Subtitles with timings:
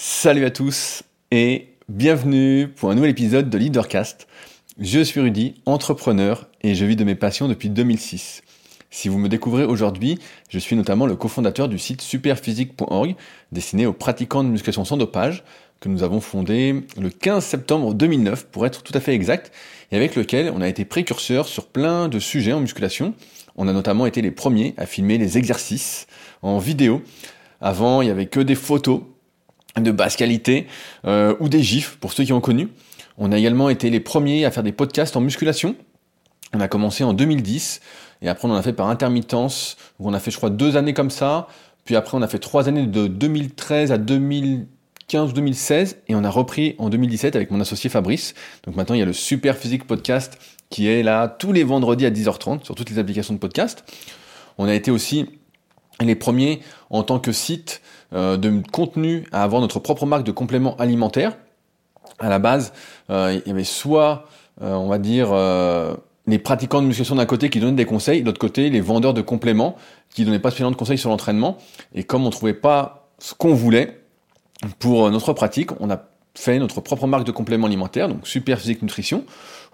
[0.00, 4.28] Salut à tous et bienvenue pour un nouvel épisode de Leadercast.
[4.78, 8.42] Je suis Rudy, entrepreneur et je vis de mes passions depuis 2006.
[8.90, 13.16] Si vous me découvrez aujourd'hui, je suis notamment le cofondateur du site superphysique.org
[13.50, 15.42] destiné aux pratiquants de musculation sans dopage
[15.80, 19.50] que nous avons fondé le 15 septembre 2009 pour être tout à fait exact
[19.90, 23.14] et avec lequel on a été précurseur sur plein de sujets en musculation.
[23.56, 26.06] On a notamment été les premiers à filmer les exercices
[26.42, 27.02] en vidéo.
[27.60, 29.02] Avant, il n'y avait que des photos
[29.80, 30.66] de basse qualité
[31.06, 32.68] euh, ou des gifs pour ceux qui ont connu.
[33.18, 35.74] On a également été les premiers à faire des podcasts en musculation.
[36.54, 37.80] On a commencé en 2010
[38.22, 39.76] et après on en a fait par intermittence.
[39.98, 41.48] on a fait je crois deux années comme ça.
[41.84, 46.24] Puis après on a fait trois années de 2013 à 2015 ou 2016 et on
[46.24, 48.34] a repris en 2017 avec mon associé Fabrice.
[48.64, 50.38] Donc maintenant il y a le Super Physique Podcast
[50.70, 53.84] qui est là tous les vendredis à 10h30 sur toutes les applications de podcast.
[54.58, 55.26] On a été aussi
[56.00, 57.80] les premiers en tant que site
[58.12, 61.36] de contenu à avoir notre propre marque de compléments alimentaires.
[62.18, 62.72] À la base,
[63.10, 64.24] euh, il y avait soit,
[64.62, 65.28] euh, on va dire,
[66.26, 69.14] les pratiquants de musculation d'un côté qui donnaient des conseils, de l'autre côté, les vendeurs
[69.14, 69.76] de compléments
[70.10, 71.58] qui donnaient pas spécialement de conseils sur l'entraînement.
[71.94, 74.00] Et comme on trouvait pas ce qu'on voulait
[74.78, 76.02] pour notre pratique, on a
[76.34, 79.24] fait notre propre marque de compléments alimentaires, donc Super Physique Nutrition,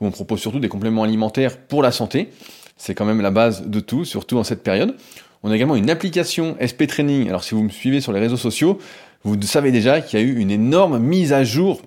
[0.00, 2.30] où on propose surtout des compléments alimentaires pour la santé.
[2.76, 4.96] C'est quand même la base de tout, surtout en cette période.
[5.44, 7.28] On a également une application SP Training.
[7.28, 8.78] Alors si vous me suivez sur les réseaux sociaux,
[9.24, 11.82] vous savez déjà qu'il y a eu une énorme mise à jour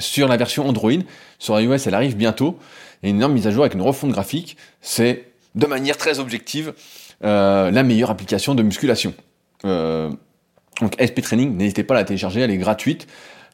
[0.00, 0.90] sur la version Android.
[1.38, 2.58] Sur iOS, elle arrive bientôt.
[3.04, 4.56] Et une énorme mise à jour avec une refonte graphique.
[4.80, 6.74] C'est, de manière très objective,
[7.22, 9.14] euh, la meilleure application de musculation.
[9.64, 10.10] Euh,
[10.80, 13.06] donc SP Training, n'hésitez pas à la télécharger, elle est gratuite.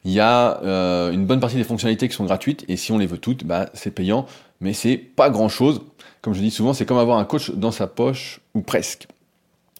[0.05, 2.97] Il y a euh, une bonne partie des fonctionnalités qui sont gratuites et si on
[2.97, 4.25] les veut toutes, bah, c'est payant,
[4.59, 5.81] mais c'est pas grand chose.
[6.23, 9.07] Comme je dis souvent, c'est comme avoir un coach dans sa poche ou presque.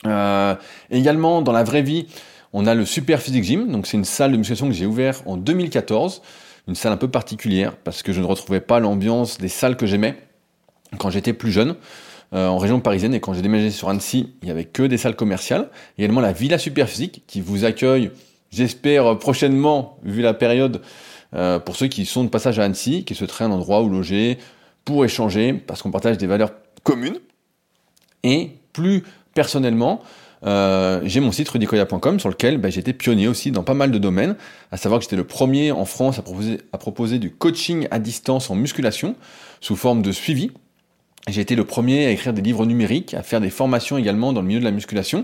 [0.06, 0.56] Euh,
[0.92, 2.08] également, dans la vraie vie,
[2.54, 3.72] on a le Super Physique Gym.
[3.72, 6.22] Donc, c'est une salle de musculation que j'ai ouverte en 2014.
[6.68, 9.86] Une salle un peu particulière parce que je ne retrouvais pas l'ambiance des salles que
[9.86, 10.16] j'aimais
[10.98, 11.76] quand j'étais plus jeune.
[12.32, 14.98] Euh, en région parisienne et quand j'ai déménagé sur Annecy, il n'y avait que des
[14.98, 15.70] salles commerciales.
[15.98, 18.12] Également la Villa Super Physique qui vous accueille,
[18.52, 20.82] j'espère prochainement, vu la période,
[21.36, 23.90] euh, pour ceux qui sont de passage à Annecy, qui se traînent un endroit où
[23.90, 24.38] loger,
[24.86, 26.52] pour échanger, parce qu'on partage des valeurs
[26.84, 27.20] communes.
[28.24, 29.04] Et plus
[29.40, 30.02] personnellement,
[30.46, 33.98] euh, j'ai mon site rudicoya.com sur lequel bah, j'étais pionnier aussi dans pas mal de
[33.98, 34.36] domaines,
[34.74, 38.56] à savoir que j'étais le premier en France à proposer, du coaching à distance en
[38.56, 39.16] musculation
[39.62, 40.52] sous forme de suivi.
[41.30, 44.42] J'ai été le premier à écrire des livres numériques, à faire des formations également dans
[44.42, 45.24] le milieu de la musculation.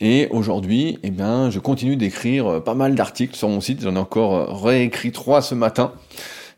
[0.00, 3.82] Et aujourd'hui, eh bien, je continue d'écrire euh, pas mal d'articles sur mon site.
[3.82, 5.92] J'en ai encore euh, réécrit trois ce matin.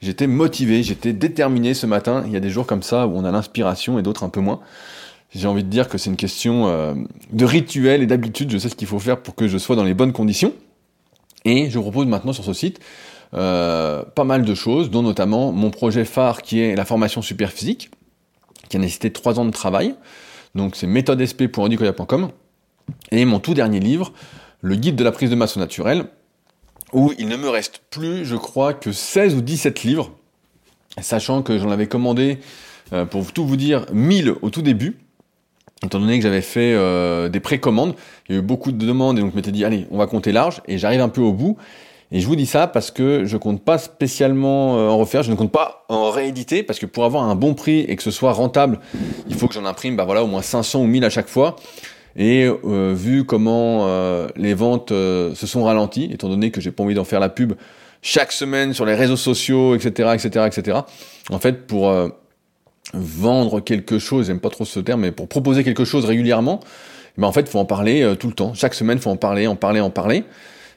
[0.01, 2.23] J'étais motivé, j'étais déterminé ce matin.
[2.25, 4.39] Il y a des jours comme ça où on a l'inspiration et d'autres un peu
[4.39, 4.61] moins
[5.35, 6.95] j'ai envie de dire que c'est une question euh,
[7.33, 8.51] de rituel et d'habitude.
[8.51, 10.55] Je sais ce qu'il faut faire pour que je sois dans les bonnes conditions.
[11.45, 12.81] Et je propose maintenant sur ce site
[13.35, 17.53] euh, pas mal de choses, dont notamment mon projet phare qui est la formation super
[17.53, 17.91] physique,
[18.69, 19.95] qui a nécessité trois ans de travail.
[20.55, 22.31] Donc c'est méthodesp.rodicoya.com.
[23.11, 24.15] Et mon tout dernier livre,
[24.63, 26.07] le guide de la prise de masse naturelle,
[26.95, 30.11] où il ne me reste plus, je crois, que 16 ou 17 livres,
[31.03, 32.39] sachant que j'en avais commandé,
[32.95, 34.97] euh, pour tout vous dire, 1000 au tout début
[35.85, 37.95] étant donné que j'avais fait euh, des précommandes,
[38.29, 40.07] il y a eu beaucoup de demandes et donc je m'étais dit allez, on va
[40.07, 41.57] compter large et j'arrive un peu au bout.
[42.11, 45.31] Et je vous dis ça parce que je compte pas spécialement euh, en refaire, je
[45.31, 48.11] ne compte pas en rééditer parce que pour avoir un bon prix et que ce
[48.11, 48.81] soit rentable,
[49.29, 51.57] il faut que j'en imprime bah voilà au moins 500 ou 1000 à chaque fois.
[52.17, 53.87] Et euh, vu comment
[54.35, 57.53] les ventes se sont ralenties, étant donné que j'ai pas envie d'en faire la pub
[58.01, 60.79] chaque semaine sur les réseaux sociaux, etc., etc., etc.
[61.31, 61.93] En fait, pour
[62.95, 66.61] vendre quelque chose, j'aime pas trop ce terme, mais pour proposer quelque chose régulièrement,
[67.19, 68.55] ben en fait, faut en parler euh, tout le temps.
[68.55, 70.25] Chaque semaine, faut en parler, en parler, en parler.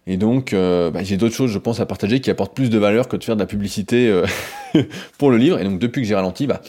[0.07, 2.79] Et donc, euh, ben, j'ai d'autres choses, je pense, à partager qui apportent plus de
[2.79, 4.25] valeur que de faire de la publicité euh,
[5.19, 5.59] pour le livre.
[5.59, 6.61] Et donc, depuis que j'ai ralenti, bah,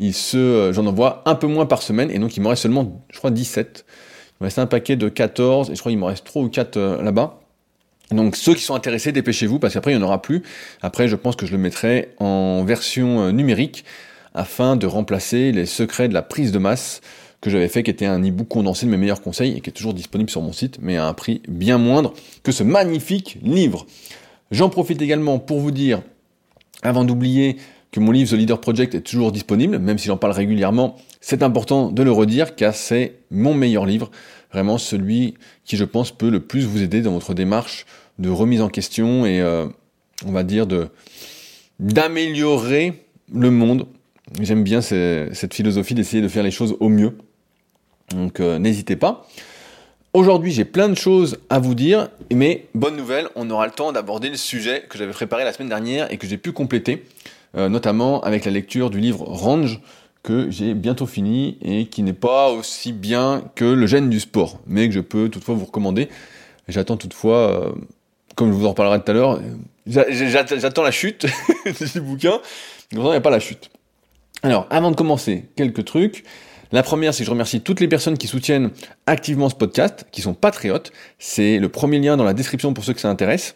[0.00, 2.10] il se, j'en envoie un peu moins par semaine.
[2.10, 3.86] Et donc, il m'en reste seulement, je crois, 17.
[3.88, 6.48] Il me reste un paquet de 14, et je crois qu'il m'en reste 3 ou
[6.48, 7.40] 4 là-bas.
[8.10, 10.44] Donc ceux qui sont intéressés, dépêchez-vous parce qu'après il n'y en aura plus.
[10.80, 13.84] Après je pense que je le mettrai en version numérique
[14.36, 17.00] afin de remplacer les secrets de la prise de masse
[17.40, 19.72] que j'avais fait, qui était un e-book condensé de mes meilleurs conseils et qui est
[19.72, 22.12] toujours disponible sur mon site, mais à un prix bien moindre
[22.42, 23.86] que ce magnifique livre.
[24.50, 26.02] J'en profite également pour vous dire,
[26.82, 27.56] avant d'oublier
[27.90, 31.42] que mon livre The Leader Project est toujours disponible, même si j'en parle régulièrement, c'est
[31.42, 34.10] important de le redire car c'est mon meilleur livre,
[34.52, 35.34] vraiment celui
[35.64, 37.86] qui je pense peut le plus vous aider dans votre démarche
[38.18, 39.66] de remise en question et euh,
[40.26, 40.66] on va dire
[41.80, 43.86] d'améliorer le monde
[44.40, 47.16] J'aime bien cette philosophie d'essayer de faire les choses au mieux.
[48.10, 49.26] Donc euh, n'hésitez pas.
[50.12, 53.92] aujourd'hui, j'ai plein de choses à vous dire, mais bonne nouvelle, on aura le temps
[53.92, 57.04] d'aborder le sujet que j'avais préparé la semaine dernière et que j'ai pu compléter,
[57.56, 59.80] euh, notamment avec la lecture du livre Range
[60.22, 64.58] que j'ai bientôt fini et qui n'est pas aussi bien que le gène du sport,
[64.66, 66.08] mais que je peux toutefois vous recommander.
[66.68, 67.72] J'attends toutefois, euh,
[68.34, 69.40] comme je vous en reparlerai tout à l'heure,
[69.86, 71.26] j'attends la chute
[71.74, 72.40] ce bouquin,
[72.90, 73.70] il n'y a pas la chute.
[74.42, 76.24] Alors, avant de commencer, quelques trucs.
[76.72, 78.70] La première, c'est que je remercie toutes les personnes qui soutiennent
[79.06, 80.92] activement ce podcast, qui sont patriotes.
[81.18, 83.54] C'est le premier lien dans la description pour ceux que ça intéresse.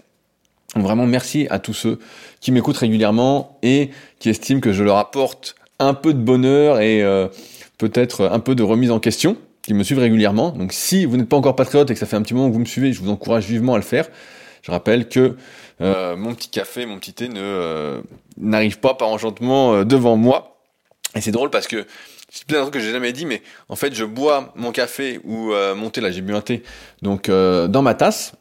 [0.77, 1.99] Vraiment merci à tous ceux
[2.41, 3.91] qui m'écoutent régulièrement et
[4.21, 7.27] qui estiment que je leur apporte un peu de bonheur et euh,
[7.79, 10.50] peut-être un peu de remise en question, qui me suivent régulièrement.
[10.50, 12.53] Donc si vous n'êtes pas encore patriote et que ça fait un petit moment que
[12.53, 14.09] vous me suivez, je vous encourage vivement à le faire.
[14.62, 15.37] Je rappelle que
[15.81, 18.00] euh, mon petit café, mon petit thé ne euh,
[18.38, 20.60] n'arrive pas par enchantement devant moi.
[21.15, 21.87] Et c'est drôle parce que
[22.31, 25.53] c'est plein de que j'ai jamais dit, mais en fait, je bois mon café ou
[25.75, 26.62] mon thé, là j'ai bu un thé,
[27.03, 28.35] donc dans ma tasse,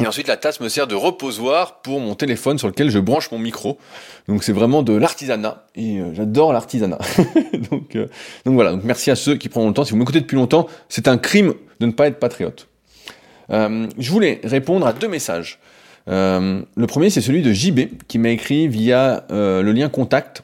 [0.00, 3.30] et ensuite, la tasse me sert de reposoir pour mon téléphone sur lequel je branche
[3.30, 3.78] mon micro.
[4.26, 6.98] Donc c'est vraiment de l'artisanat et euh, j'adore l'artisanat.
[7.70, 8.06] donc, euh,
[8.46, 8.72] donc voilà.
[8.72, 9.84] Donc merci à ceux qui prennent le temps.
[9.84, 12.68] Si vous m'écoutez depuis longtemps, c'est un crime de ne pas être patriote.
[13.50, 15.58] Euh, je voulais répondre à deux messages.
[16.06, 20.42] le premier, c'est celui de JB qui m'a écrit via le lien contact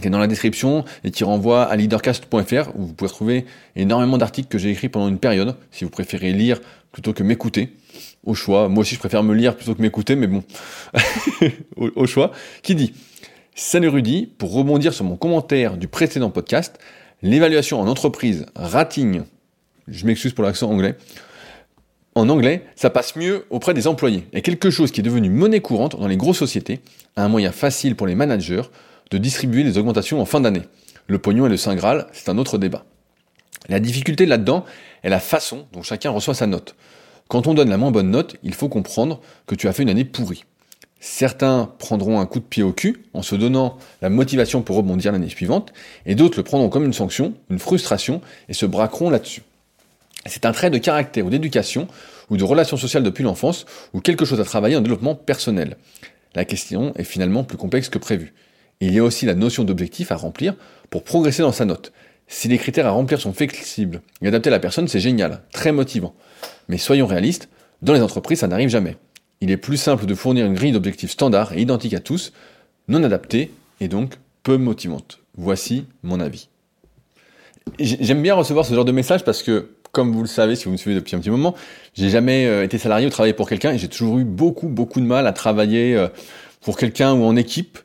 [0.00, 3.46] qui est dans la description et qui renvoie à leadercast.fr où vous pouvez trouver
[3.76, 6.60] énormément d'articles que j'ai écrits pendant une période si vous préférez lire
[6.92, 7.72] plutôt que m'écouter
[8.24, 8.68] au choix.
[8.68, 10.42] Moi aussi, je préfère me lire plutôt que m'écouter, mais bon,
[11.76, 12.32] au, choix.
[12.62, 12.92] Qui dit
[13.54, 16.78] Salut Rudy, pour rebondir sur mon commentaire du précédent podcast,
[17.22, 19.22] l'évaluation en entreprise rating,
[19.88, 20.96] je m'excuse pour l'accent anglais,
[22.14, 24.26] en anglais, ça passe mieux auprès des employés.
[24.32, 26.80] Et quelque chose qui est devenu monnaie courante dans les grosses sociétés,
[27.16, 28.62] un moyen facile pour les managers
[29.10, 30.62] de distribuer les augmentations en fin d'année.
[31.06, 32.84] Le pognon et le Saint Graal, c'est un autre débat.
[33.68, 34.64] La difficulté là-dedans
[35.02, 36.74] est la façon dont chacun reçoit sa note.
[37.28, 39.90] Quand on donne la moins bonne note, il faut comprendre que tu as fait une
[39.90, 40.44] année pourrie.
[41.00, 45.12] Certains prendront un coup de pied au cul en se donnant la motivation pour rebondir
[45.12, 45.72] l'année suivante,
[46.06, 49.42] et d'autres le prendront comme une sanction, une frustration, et se braqueront là-dessus.
[50.26, 51.86] C'est un trait de caractère ou d'éducation,
[52.30, 55.76] ou de relation sociale depuis l'enfance, ou quelque chose à travailler en développement personnel.
[56.34, 58.34] La question est finalement plus complexe que prévu.
[58.80, 60.54] Il y a aussi la notion d'objectif à remplir
[60.90, 61.92] pour progresser dans sa note.
[62.28, 65.72] Si les critères à remplir sont flexibles et adaptés à la personne, c'est génial, très
[65.72, 66.14] motivant.
[66.68, 67.48] Mais soyons réalistes,
[67.82, 68.96] dans les entreprises, ça n'arrive jamais.
[69.40, 72.32] Il est plus simple de fournir une grille d'objectifs standard et identique à tous,
[72.88, 75.20] non adaptée et donc peu motivante.
[75.36, 76.48] Voici mon avis.
[77.78, 80.72] J'aime bien recevoir ce genre de message parce que, comme vous le savez, si vous
[80.72, 81.54] me suivez depuis un petit moment,
[81.94, 85.00] j'ai jamais euh, été salarié ou travaillé pour quelqu'un et j'ai toujours eu beaucoup, beaucoup
[85.00, 86.08] de mal à travailler euh,
[86.60, 87.78] pour quelqu'un ou en équipe.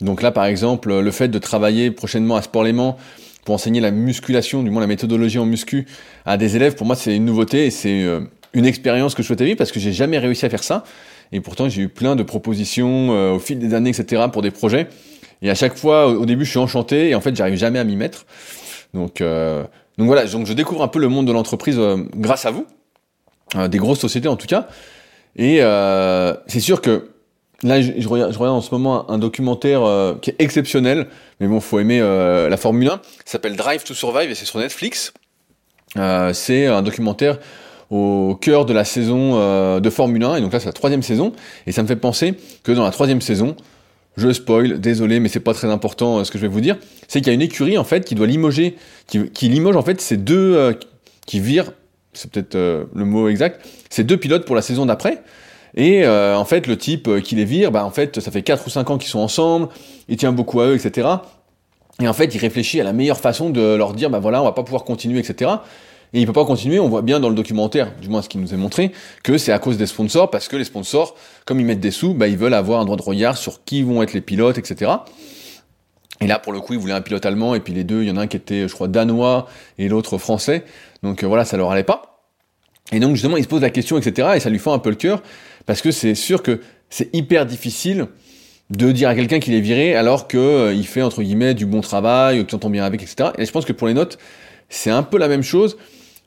[0.00, 2.96] Donc là, par exemple, le fait de travailler prochainement à Sport Léman
[3.44, 5.86] pour enseigner la musculation, du moins la méthodologie en muscu
[6.24, 8.20] à des élèves, pour moi c'est une nouveauté et c'est euh,
[8.52, 10.84] une expérience que je souhaitais vivre parce que j'ai jamais réussi à faire ça.
[11.32, 14.24] Et pourtant j'ai eu plein de propositions euh, au fil des années, etc.
[14.32, 14.88] pour des projets.
[15.42, 17.84] Et à chaque fois, au début, je suis enchanté et en fait, j'arrive jamais à
[17.84, 18.26] m'y mettre.
[18.92, 19.64] Donc, euh,
[19.96, 21.80] donc voilà, donc je découvre un peu le monde de l'entreprise
[22.14, 22.66] grâce à vous,
[23.68, 24.68] des grosses sociétés en tout cas.
[25.36, 25.60] Et
[26.46, 27.09] c'est sûr que
[27.62, 31.08] Là, je, regarde, en ce moment un, documentaire euh, qui est exceptionnel,
[31.40, 32.90] mais bon, faut aimer euh, la Formule 1.
[32.90, 35.12] Ça s'appelle Drive to Survive et c'est sur Netflix.
[35.98, 37.38] Euh, c'est un documentaire
[37.90, 41.32] au cœur de la saison de Formule 1, et donc là c'est la troisième saison,
[41.66, 43.56] et ça me fait penser que dans la troisième saison,
[44.16, 46.76] je spoil, désolé, mais c'est pas très important ce que je vais vous dire,
[47.08, 48.76] c'est qu'il y a une écurie en fait qui doit limoger,
[49.08, 50.78] qui, qui limoge en fait ces deux,
[51.26, 51.72] qui virent,
[52.12, 55.20] c'est peut-être le mot exact, ces deux pilotes pour la saison d'après,
[55.74, 58.42] et euh, en fait, le type euh, qui les vire, bah, en fait, ça fait
[58.42, 59.68] 4 ou 5 ans qu'ils sont ensemble,
[60.08, 61.08] il tient beaucoup à eux, etc.
[62.00, 64.44] Et en fait, il réfléchit à la meilleure façon de leur dire, bah voilà, on
[64.44, 65.50] va pas pouvoir continuer, etc.
[66.12, 68.40] Et il peut pas continuer, on voit bien dans le documentaire, du moins ce qu'il
[68.40, 68.90] nous est montré,
[69.22, 72.14] que c'est à cause des sponsors, parce que les sponsors, comme ils mettent des sous,
[72.14, 74.90] bah, ils veulent avoir un droit de regard sur qui vont être les pilotes, etc.
[76.20, 78.08] Et là, pour le coup, ils voulaient un pilote allemand, et puis les deux, il
[78.08, 79.46] y en a un qui était, je crois, danois,
[79.78, 80.64] et l'autre français.
[81.02, 82.19] Donc euh, voilà, ça leur allait pas.
[82.92, 84.30] Et donc justement, il se pose la question, etc.
[84.36, 85.22] Et ça lui fait un peu le cœur.
[85.66, 88.08] Parce que c'est sûr que c'est hyper difficile
[88.70, 91.80] de dire à quelqu'un qu'il est viré alors qu'il euh, fait entre guillemets du bon
[91.80, 93.30] travail, que tu entends bien avec, etc.
[93.38, 94.18] Et je pense que pour les notes,
[94.68, 95.76] c'est un peu la même chose,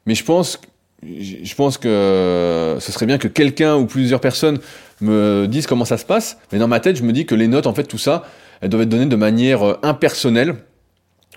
[0.05, 0.59] mais je pense,
[1.01, 4.59] je pense que ce serait bien que quelqu'un ou plusieurs personnes
[4.99, 6.37] me disent comment ça se passe.
[6.51, 8.23] Mais dans ma tête, je me dis que les notes, en fait, tout ça,
[8.61, 10.55] elles doivent être données de manière euh, impersonnelle.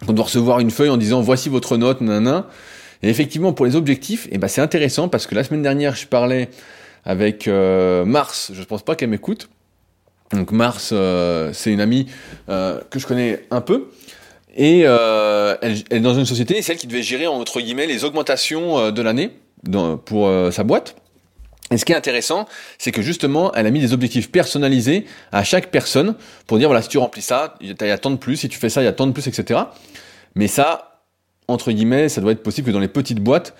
[0.09, 2.49] On doit recevoir une feuille en disant voici votre note, nanana.
[3.02, 6.06] Et effectivement, pour les objectifs, eh ben, c'est intéressant parce que la semaine dernière, je
[6.06, 6.48] parlais
[7.04, 8.50] avec euh, Mars.
[8.52, 9.48] Je ne pense pas qu'elle m'écoute.
[10.32, 12.06] Donc Mars, euh, c'est une amie
[12.48, 13.90] euh, que je connais un peu.
[14.58, 18.90] Et elle, est dans une société, c'est elle qui devait gérer entre guillemets les augmentations
[18.90, 19.32] de l'année
[20.06, 20.96] pour sa boîte.
[21.70, 22.46] Et ce qui est intéressant,
[22.78, 26.14] c'est que justement, elle a mis des objectifs personnalisés à chaque personne
[26.46, 28.58] pour dire voilà, si tu remplis ça, il y a tant de plus, si tu
[28.58, 29.60] fais ça, il y a tant de plus, etc.
[30.34, 30.95] Mais ça,
[31.48, 33.54] entre guillemets, ça doit être possible que dans les petites boîtes,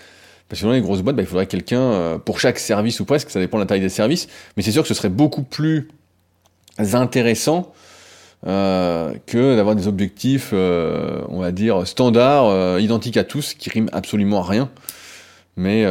[0.49, 3.05] parce que dans les grosses boîtes, bah, il faudrait quelqu'un euh, pour chaque service ou
[3.05, 5.43] presque, ça dépend de la taille des services, mais c'est sûr que ce serait beaucoup
[5.43, 5.89] plus
[6.79, 7.73] intéressant
[8.47, 13.91] euh, que d'avoir des objectifs, euh, on va dire, standards, identiques à tous, qui riment
[13.93, 14.71] absolument à rien.
[15.57, 15.85] Mais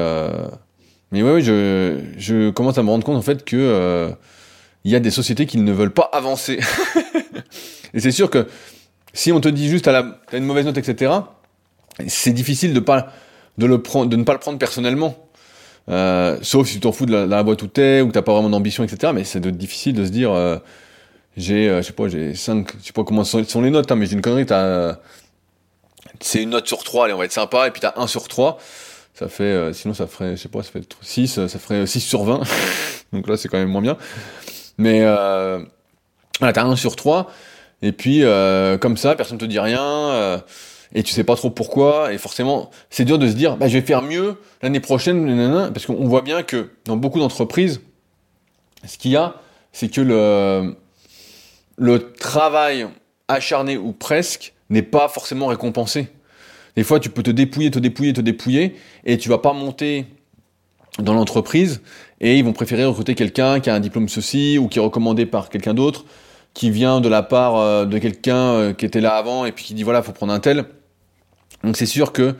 [1.11, 4.13] mais ouais, je, commence à me rendre compte en fait que
[4.83, 6.59] il y a des sociétés qui ne veulent pas avancer.
[7.93, 8.47] et c'est sûr que
[9.13, 11.11] si on te dit juste à la, as une mauvaise note, etc.,
[12.07, 13.11] c'est difficile de pas
[13.57, 15.15] de le prendre, de ne pas le prendre personnellement.
[15.87, 18.33] Euh, sauf si tu t'en fous de la, boîte où t'es, ou que t'as pas
[18.33, 19.13] vraiment d'ambition, etc.
[19.13, 20.57] Mais c'est difficile de se dire, euh,
[21.37, 23.95] j'ai, euh, je sais pas, j'ai 5, je sais pas comment sont, les notes, hein,
[23.95, 24.97] mais j'ai une connerie, t'as,
[26.19, 28.27] c'est une note sur 3, allez, on va être sympa, et puis t'as 1 sur
[28.27, 28.57] 3
[29.13, 32.01] ça fait, sinon ça ferait, je sais pas, ça fait 6, euh, ça ferait 6
[32.01, 32.41] sur 20.
[33.13, 33.95] Donc là, c'est quand même moins bien.
[34.77, 37.31] Mais voilà, t'as 1 sur 3.
[37.81, 38.23] Et puis,
[38.81, 40.43] comme ça, personne te dit rien.
[40.95, 42.13] Et tu sais pas trop pourquoi.
[42.13, 45.69] Et forcément, c'est dur de se dire, bah, je vais faire mieux l'année prochaine.
[45.73, 47.81] parce qu'on voit bien que dans beaucoup d'entreprises,
[48.87, 49.35] ce qu'il y a,
[49.73, 50.75] c'est que le,
[51.77, 52.87] le travail
[53.27, 56.07] acharné ou presque n'est pas forcément récompensé.
[56.77, 58.75] Des fois, tu peux te dépouiller, te dépouiller, te dépouiller,
[59.05, 60.05] et tu vas pas monter
[60.99, 61.81] dans l'entreprise,
[62.21, 65.25] et ils vont préférer recruter quelqu'un qui a un diplôme ceci, ou qui est recommandé
[65.25, 66.05] par quelqu'un d'autre,
[66.53, 69.65] qui vient de la part euh, de quelqu'un euh, qui était là avant, et puis
[69.65, 70.65] qui dit voilà, faut prendre un tel.
[71.65, 72.35] Donc c'est sûr que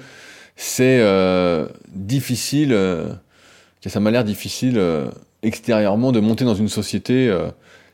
[0.56, 4.82] c'est euh, difficile, que ça m'a l'air difficile
[5.44, 7.30] extérieurement de monter dans une société.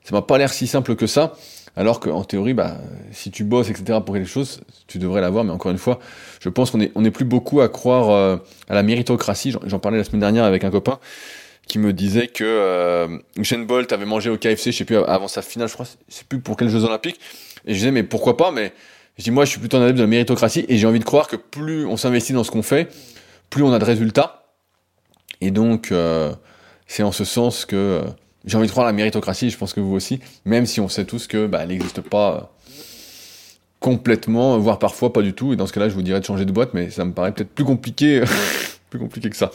[0.04, 1.34] ça m'a pas l'air si simple que ça.
[1.78, 2.78] Alors qu'en théorie, bah,
[3.12, 5.44] si tu bosses, etc., pour quelque chose, tu devrais l'avoir.
[5.44, 6.00] Mais encore une fois,
[6.42, 8.38] je pense qu'on est, plus beaucoup à croire euh,
[8.70, 9.56] à la méritocratie.
[9.66, 11.00] J'en parlais la semaine dernière avec un copain
[11.68, 15.42] qui me disait que euh, Bolt avait mangé au KFC, je sais plus, avant sa
[15.42, 17.20] finale, je crois, je sais plus pour quels Jeux Olympiques.
[17.66, 18.74] Et je disais, mais pourquoi pas Mais
[19.22, 21.04] je dis, moi, je suis plutôt un adepte de la méritocratie et j'ai envie de
[21.04, 22.92] croire que plus on s'investit dans ce qu'on fait,
[23.52, 24.46] plus on a de résultats.
[25.42, 26.34] Et donc, euh,
[26.88, 28.02] c'est en ce sens que euh,
[28.46, 30.90] j'ai envie de croire à la méritocratie, je pense que vous aussi, même si on
[30.90, 32.42] sait tous que bah, n'existe pas euh,
[33.80, 35.54] complètement, voire parfois pas du tout.
[35.54, 37.32] Et dans ce cas-là, je vous dirais de changer de boîte, mais ça me paraît
[37.32, 38.24] peut-être plus compliqué,
[38.90, 39.52] plus compliqué que ça.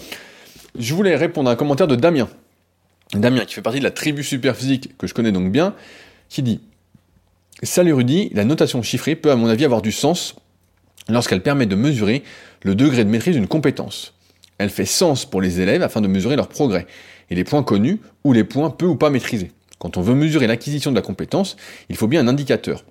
[0.78, 2.28] Je voulais répondre à un commentaire de Damien.
[3.14, 5.74] Damien, qui fait partie de la tribu superphysique que je connais donc bien,
[6.28, 6.60] qui dit
[7.62, 10.36] Salut Rudy, la notation chiffrée peut à mon avis avoir du sens
[11.08, 12.22] lorsqu'elle permet de mesurer
[12.62, 14.12] le degré de maîtrise d'une compétence.
[14.58, 16.86] Elle fait sens pour les élèves afin de mesurer leur progrès
[17.30, 19.52] et les points connus ou les points peu ou pas maîtrisés.
[19.78, 21.56] Quand on veut mesurer l'acquisition de la compétence,
[21.88, 22.84] il faut bien un indicateur.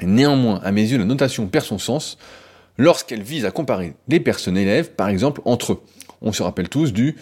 [0.00, 2.16] Néanmoins, à mes yeux, la notation perd son sens
[2.78, 5.82] lorsqu'elle vise à comparer des personnes élèves, par exemple, entre eux.
[6.22, 7.16] On se rappelle tous du,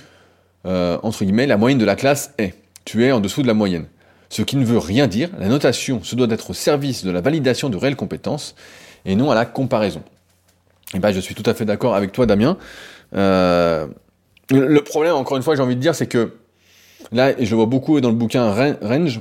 [0.66, 2.54] euh, entre guillemets, la moyenne de la classe est.
[2.84, 3.86] Tu es en dessous de la moyenne.
[4.30, 7.20] Ce qui ne veut rien dire, la notation se doit d'être au service de la
[7.20, 8.54] validation de réelles compétences
[9.04, 10.00] et non à la comparaison.
[10.92, 12.56] Et eh ben, je suis tout à fait d'accord avec toi, Damien.
[13.14, 13.86] Euh,
[14.50, 16.34] le problème, encore une fois, j'ai envie de dire, c'est que
[17.12, 19.20] là, et je vois beaucoup dans le bouquin Range,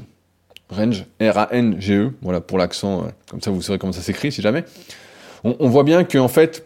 [0.70, 4.64] Range, R-A-N-G-E, voilà, pour l'accent, euh, comme ça vous saurez comment ça s'écrit si jamais.
[5.44, 6.66] On, voit bien qu'en fait,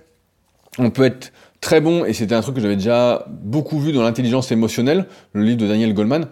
[0.80, 1.32] on peut être
[1.62, 5.44] très bon, et c'était un truc que j'avais déjà beaucoup vu dans l'intelligence émotionnelle, le
[5.44, 6.28] livre de Daniel Goldman.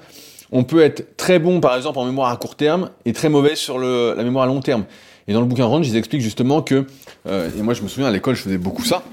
[0.52, 3.56] On peut être très bon, par exemple, en mémoire à court terme, et très mauvais
[3.56, 4.86] sur le, la mémoire à long terme.
[5.28, 6.86] Et dans le bouquin Range, ils expliquent justement que,
[7.28, 9.04] euh, et moi je me souviens à l'école, je faisais beaucoup ça,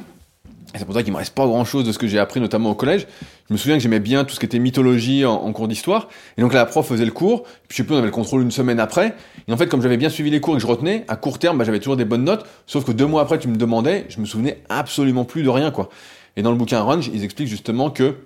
[0.74, 2.70] c'est pour ça qu'il me reste pas grand chose de ce que j'ai appris, notamment
[2.70, 3.06] au collège.
[3.48, 6.08] Je me souviens que j'aimais bien tout ce qui était mythologie en, cours d'histoire.
[6.36, 7.44] Et donc là, la prof faisait le cours.
[7.44, 9.14] Puis je sais plus, on avait le contrôle une semaine après.
[9.48, 11.38] Et en fait, comme j'avais bien suivi les cours et que je retenais, à court
[11.38, 12.44] terme, bah, j'avais toujours des bonnes notes.
[12.66, 15.70] Sauf que deux mois après, tu me demandais, je me souvenais absolument plus de rien,
[15.70, 15.88] quoi.
[16.36, 18.16] Et dans le bouquin Range, ils expliquent justement que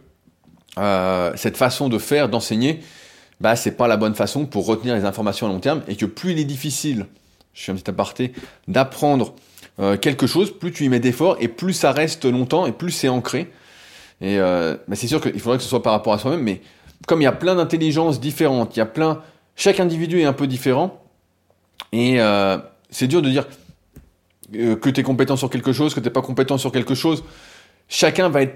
[0.78, 2.80] euh, cette façon de faire, d'enseigner,
[3.42, 5.82] bah, c'est pas la bonne façon pour retenir les informations à long terme.
[5.88, 7.06] Et que plus il est difficile,
[7.54, 8.32] je suis un petit aparté,
[8.68, 9.34] d'apprendre
[9.80, 12.92] euh, quelque chose, plus tu y mets d'efforts et plus ça reste longtemps et plus
[12.92, 13.50] c'est ancré.
[14.20, 16.62] Et euh, bah, c'est sûr qu'il faudrait que ce soit par rapport à soi-même, mais
[17.08, 19.20] comme il y a plein d'intelligences différentes, il y a plein,
[19.56, 21.02] chaque individu est un peu différent,
[21.90, 22.58] et euh,
[22.90, 23.46] c'est dur de dire
[24.52, 27.24] que tu es compétent sur quelque chose, que tu n'es pas compétent sur quelque chose.
[27.88, 28.54] Chacun va être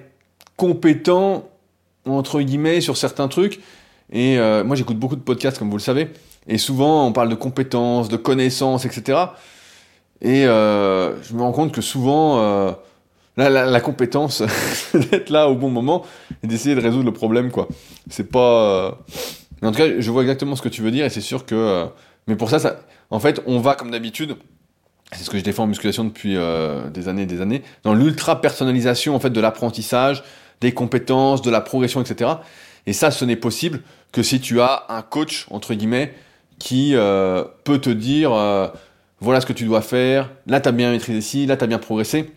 [0.56, 1.48] compétent
[2.04, 3.60] entre guillemets sur certains trucs.
[4.12, 6.10] Et moi j'écoute beaucoup de podcasts comme vous le savez,
[6.46, 9.18] et souvent on parle de compétences, de connaissances, etc.
[10.20, 12.72] Et euh, je me rends compte que souvent, euh,
[13.36, 14.42] la, compétence
[14.94, 16.04] d'être là au bon moment
[16.42, 17.68] et d'essayer de résoudre le problème, quoi.
[18.08, 18.86] C'est pas.
[18.86, 18.90] Euh...
[19.62, 21.54] En tout cas, je vois exactement ce que tu veux dire et c'est sûr que.
[21.54, 21.86] Euh,
[22.26, 24.36] mais pour ça, ça, en fait, on va comme d'habitude.
[25.12, 27.62] C'est ce que je défends en musculation depuis euh, des années et des années.
[27.84, 30.24] Dans l'ultra personnalisation en fait de l'apprentissage,
[30.60, 32.30] des compétences, de la progression, etc.
[32.86, 36.14] Et ça, ce n'est possible que si tu as un coach, entre guillemets,
[36.58, 38.68] qui euh, peut te dire, euh,
[39.20, 41.66] voilà ce que tu dois faire, là tu as bien maîtrisé ici, là tu as
[41.66, 42.30] bien progressé.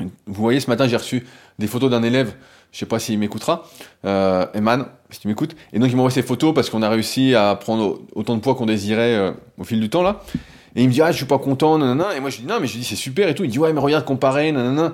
[0.00, 1.26] Vous voyez, ce matin, j'ai reçu
[1.58, 2.34] des photos d'un élève,
[2.72, 3.64] je sais pas s'il m'écoutera,
[4.04, 7.34] euh, Eman, si tu m'écoutes, et donc il m'envoie ces photos parce qu'on a réussi
[7.34, 10.22] à prendre autant de poids qu'on désirait euh, au fil du temps, là.
[10.76, 12.14] Et il me dit, ah, je suis pas content, nanana.
[12.14, 13.42] Et moi, je dis, non, mais je dis, c'est super et tout.
[13.42, 14.92] Il dit, ouais, mais regarde, comparer, nanana.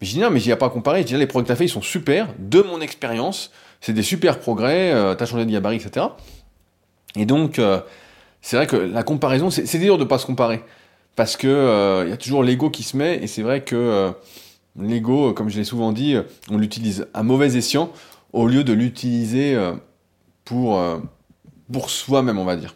[0.00, 1.02] Mais je dis, non, mais j'y a pas à comparer.
[1.02, 2.28] Je dis, là, les progrès que as fait, ils sont super.
[2.38, 3.50] De mon expérience,
[3.82, 4.92] c'est des super progrès.
[4.92, 6.06] Euh, tu as changé de gabarit, etc.
[7.14, 7.80] Et donc, euh,
[8.40, 10.62] c'est vrai que la comparaison, c'est dur de pas se comparer.
[11.16, 13.22] Parce que il y a toujours l'ego qui se met.
[13.22, 14.10] Et c'est vrai que
[14.80, 16.16] l'ego, comme je l'ai souvent dit,
[16.50, 17.92] on l'utilise à mauvais escient
[18.32, 19.54] au lieu de l'utiliser
[20.46, 20.80] pour,
[21.86, 22.74] soi-même, on va dire.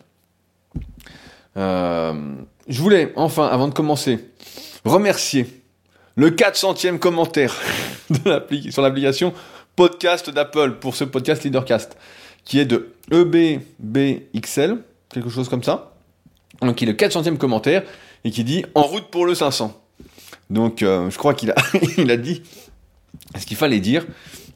[1.57, 2.35] Euh,
[2.69, 4.29] je voulais, enfin, avant de commencer,
[4.85, 5.63] remercier
[6.17, 7.55] le 400e commentaire
[8.71, 9.33] sur l'application
[9.77, 11.97] podcast d'Apple pour ce podcast Leadercast,
[12.45, 14.79] qui est de EBBXL,
[15.13, 15.93] quelque chose comme ça.
[16.63, 17.83] Donc, il est le 400e commentaire
[18.25, 19.79] et qui dit en route pour le 500.
[20.51, 21.55] Donc, euh, je crois qu'il a,
[21.99, 22.43] il a dit
[23.39, 24.07] ce qu'il fallait dire.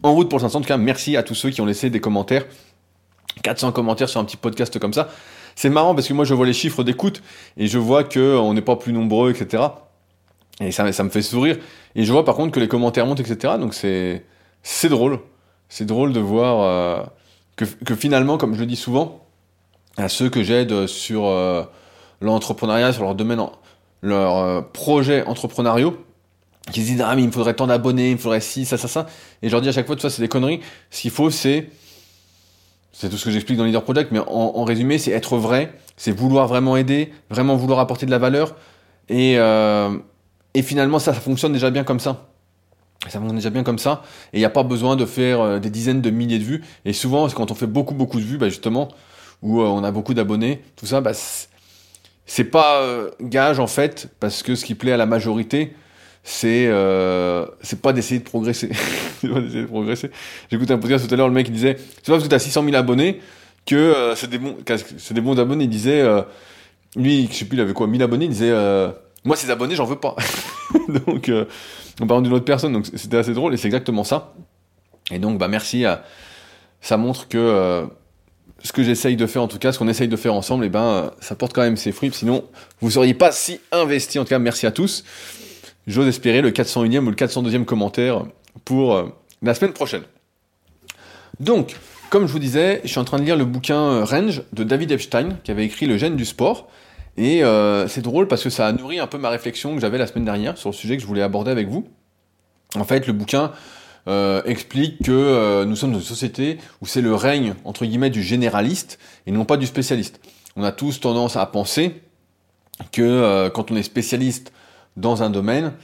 [0.03, 0.59] En route pour le 500.
[0.59, 2.47] En tout cas, merci à tous ceux qui ont laissé des commentaires.
[3.43, 5.09] 400 commentaires sur un petit podcast comme ça
[5.61, 7.23] c'est marrant parce que moi je vois les chiffres d'écoute
[7.59, 9.65] et je vois que on n'est pas plus nombreux, etc.
[10.61, 11.59] Et ça me fait sourire.
[11.95, 13.55] Et je vois par contre que les commentaires montent, etc.
[13.59, 14.25] Donc c'est
[14.63, 15.21] c'est drôle.
[15.69, 17.05] C'est drôle de voir euh,
[17.57, 19.25] que, finalement, comme je le dis souvent,
[19.97, 21.63] à ceux que j'aide sur euh,
[22.21, 23.41] l'entrepreneuriat, sur leur domaine,
[24.03, 26.05] leur euh, projet entrepreneuriaux,
[26.73, 28.77] qui se disent ah mais il me faudrait tant d'abonnés, il me faudrait ci, ça,
[28.77, 29.07] ça, ça.
[29.43, 30.61] Et je leur dis à chaque fois, tu vois, c'est des conneries.
[30.91, 31.71] Ce qu'il faut, c'est
[32.93, 36.11] c'est tout ce que j'explique dans Leader Project, mais en, résumé, c'est être vrai, c'est
[36.11, 38.57] vouloir vraiment aider, vraiment vouloir apporter de la valeur.
[39.09, 39.37] Et,
[40.63, 42.30] finalement, ça, ça fonctionne déjà bien comme ça.
[43.09, 44.03] Ça fonctionne déjà bien comme ça.
[44.33, 46.63] Et il n'y a pas besoin de faire euh, des dizaines de milliers de vues.
[46.85, 48.89] Et souvent, quand on fait beaucoup, beaucoup de vues, bah justement,
[49.43, 51.13] où euh, on a beaucoup d'abonnés, tout ça, bah,
[52.27, 52.87] c'est pas
[53.21, 55.75] gage en fait, parce que ce qui plaît à la majorité,
[56.23, 57.47] c'est euh,
[57.83, 58.71] pas d'essayer de progresser.
[59.21, 60.11] c'est pas d'essayer de progresser.
[60.51, 62.39] J'écoutais un podcast tout à l'heure, le mec il disait, c'est pas parce que t'as
[62.39, 63.21] 600 000 abonnés
[63.67, 64.57] que euh, c'est des bons,
[65.11, 65.65] des bons abonnés.
[65.65, 66.23] Il disait, euh,
[66.97, 68.27] lui, je sais plus, il avait quoi, 1000 abonnés.
[68.27, 68.91] Il disait, euh,
[69.25, 70.17] moi ces abonnés, j'en veux pas.
[71.07, 71.31] donc,
[72.01, 74.35] euh, on parle d'une autre personne, donc c'était assez drôle et c'est exactement ça.
[75.11, 75.85] Et donc, bah merci.
[76.81, 77.87] Ça montre que
[78.63, 80.69] ce que j'essaye de faire, en tout cas, ce qu'on essaye de faire ensemble, et
[80.69, 82.11] eh ben, ça porte quand même ses fruits.
[82.13, 82.45] Sinon,
[82.81, 84.19] vous seriez pas si investi.
[84.19, 85.05] En tout cas, merci à tous
[85.87, 88.25] j'ose espérer le 401e ou le 402e commentaire
[88.65, 89.09] pour euh,
[89.43, 90.03] la semaine prochaine.
[91.39, 91.77] Donc,
[92.11, 94.65] comme je vous disais, je suis en train de lire le bouquin euh, Range de
[94.65, 96.69] David Epstein, qui avait écrit Le gène du sport.
[97.21, 99.99] Et euh, c'est drôle parce que ça a nourri un peu ma réflexion que j'avais
[99.99, 101.87] la semaine dernière sur le sujet que je voulais aborder avec vous.
[102.75, 103.53] En fait, le bouquin
[104.45, 109.31] explique que nous sommes une société où c'est le règne, entre guillemets, du généraliste et
[109.31, 110.21] non pas du spécialiste.
[110.57, 112.01] On a tous tendance à penser
[112.91, 114.53] que quand on est spécialiste
[114.97, 115.75] dans un domaine,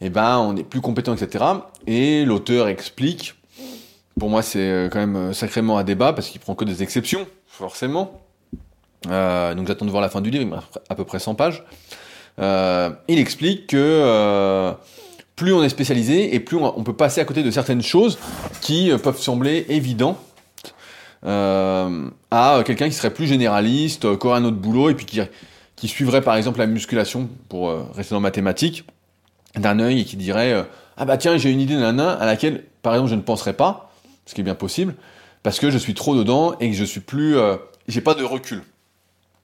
[0.00, 1.44] eh ben, on est plus compétent, etc.
[1.86, 3.34] Et l'auteur explique,
[4.18, 6.82] pour moi c'est euh, quand même euh, sacrément à débat, parce qu'il prend que des
[6.82, 8.20] exceptions, forcément.
[9.06, 11.62] Euh, donc j'attends de voir la fin du livre, à peu près 100 pages.
[12.40, 14.72] Euh, il explique que euh,
[15.36, 18.18] plus on est spécialisé et plus on, peut passer à côté de certaines choses
[18.60, 20.18] qui peuvent sembler évidentes
[21.24, 25.06] à quelqu'un qui serait plus généraliste, qui aurait un autre boulot et puis
[25.76, 28.84] qui, suivrait par exemple la musculation, pour rester dans mathématiques,
[29.56, 30.64] d'un œil et qui dirait
[30.96, 33.90] Ah bah tiens, j'ai une idée d'un à laquelle, par exemple, je ne penserais pas,
[34.26, 34.94] ce qui est bien possible,
[35.42, 37.36] parce que je suis trop dedans et que je suis plus.
[37.88, 38.62] J'ai pas de recul.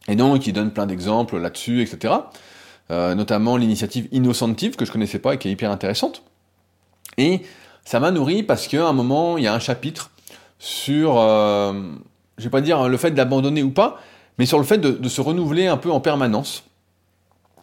[0.09, 2.14] Et donc, il donne plein d'exemples là-dessus, etc.
[2.90, 6.23] notamment l'initiative Innocentive, que je connaissais pas et qui est hyper intéressante.
[7.17, 7.43] Et
[7.85, 10.11] ça m'a nourri parce qu'à un moment, il y a un chapitre
[10.59, 13.99] sur, je vais pas dire le fait d'abandonner ou pas,
[14.38, 16.64] mais sur le fait de, se renouveler un peu en permanence.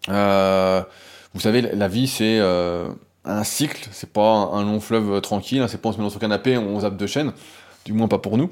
[0.10, 0.82] Euh,
[1.34, 2.90] vous savez, la vie, c'est euh,
[3.26, 6.10] un cycle, c'est pas un, long fleuve tranquille, hein, c'est pas on se met dans
[6.10, 7.34] son canapé, on zappe de chaîne,
[7.86, 8.50] du moins pas pour nous.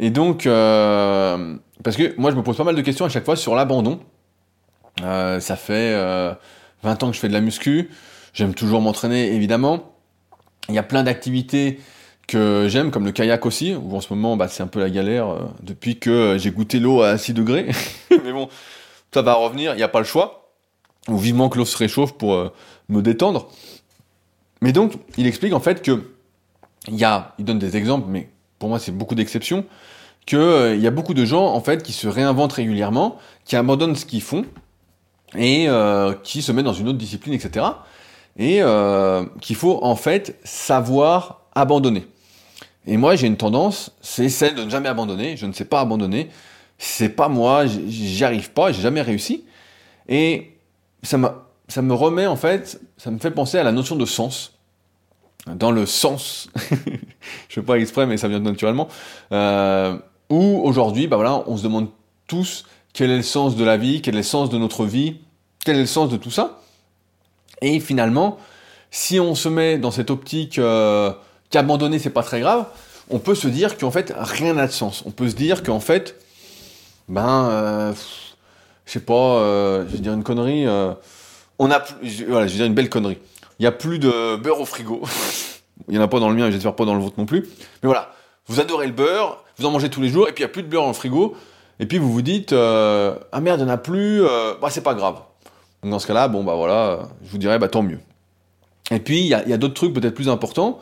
[0.00, 3.24] Et donc, euh, parce que moi, je me pose pas mal de questions à chaque
[3.24, 4.00] fois sur l'abandon.
[5.00, 5.94] ça fait
[6.82, 7.90] 20 ans que je fais de la muscu,
[8.32, 9.94] j'aime toujours m'entraîner, évidemment.
[10.68, 11.80] Il y a plein d'activités
[12.26, 14.90] que j'aime, comme le kayak aussi, où en ce moment bah, c'est un peu la
[14.90, 17.70] galère euh, depuis que j'ai goûté l'eau à 6 degrés.
[18.10, 18.48] Mais bon,
[19.12, 20.52] ça va revenir, il n'y a pas le choix.
[21.08, 22.52] Ou vivement que l'eau se réchauffe pour euh,
[22.90, 23.48] me détendre.
[24.60, 26.12] Mais donc, il explique en fait que
[26.86, 29.64] il y a, il donne des exemples, mais pour moi c'est beaucoup d'exceptions,
[30.26, 33.96] qu'il euh, y a beaucoup de gens en fait qui se réinventent régulièrement, qui abandonnent
[33.96, 34.44] ce qu'ils font
[35.36, 35.68] et
[36.22, 37.66] qui se mettent dans une autre discipline, etc.
[38.38, 38.62] Et
[39.42, 42.06] qu'il faut en fait savoir abandonner.
[42.86, 45.36] Et moi, j'ai une tendance, c'est celle de ne jamais abandonner.
[45.36, 46.30] Je ne sais pas abandonner.
[46.78, 49.44] C'est pas moi, j'y arrive pas, j'ai jamais réussi.
[50.08, 50.52] Et
[51.02, 54.57] ça me remet en fait, ça me fait penser à la notion de sens.
[55.54, 56.48] Dans le sens,
[57.48, 58.88] je fais pas exprès, mais ça vient naturellement.
[59.32, 59.96] Euh,
[60.30, 61.88] où aujourd'hui, bah voilà, on se demande
[62.26, 65.16] tous quel est le sens de la vie, quel est le sens de notre vie,
[65.64, 66.60] quel est le sens de tout ça.
[67.62, 68.38] Et finalement,
[68.90, 71.12] si on se met dans cette optique euh,
[71.50, 72.66] qu'abandonner c'est pas très grave,
[73.10, 75.02] on peut se dire qu'en fait rien n'a de sens.
[75.06, 76.16] On peut se dire qu'en fait,
[77.08, 77.92] ben, euh,
[78.86, 80.92] je sais pas, euh, je vais dire une connerie, euh,
[81.58, 83.18] on a, je vais dire une belle connerie.
[83.58, 85.02] Il y a plus de beurre au frigo.
[85.88, 87.42] il y en a pas dans le mien, j'espère pas dans le vôtre non plus.
[87.82, 88.12] Mais voilà,
[88.46, 90.52] vous adorez le beurre, vous en mangez tous les jours, et puis il y a
[90.52, 91.36] plus de beurre dans le frigo,
[91.80, 94.22] et puis vous vous dites, euh, ah merde, il n'y en a plus,
[94.60, 95.16] bah c'est pas grave.
[95.82, 97.98] Donc dans ce cas-là, bon bah voilà, je vous dirais, bah tant mieux.
[98.90, 100.80] Et puis il y a, d'autres trucs peut-être plus importants.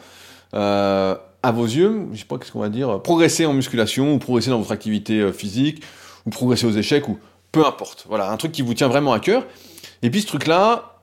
[0.54, 4.18] Euh, à vos yeux, je sais pas qu'est-ce qu'on va dire, progresser en musculation ou
[4.18, 5.82] progresser dans votre activité euh, physique
[6.24, 7.18] ou progresser aux échecs ou
[7.52, 8.06] peu importe.
[8.08, 9.44] Voilà, un truc qui vous tient vraiment à cœur.
[10.02, 10.95] Et puis ce truc-là,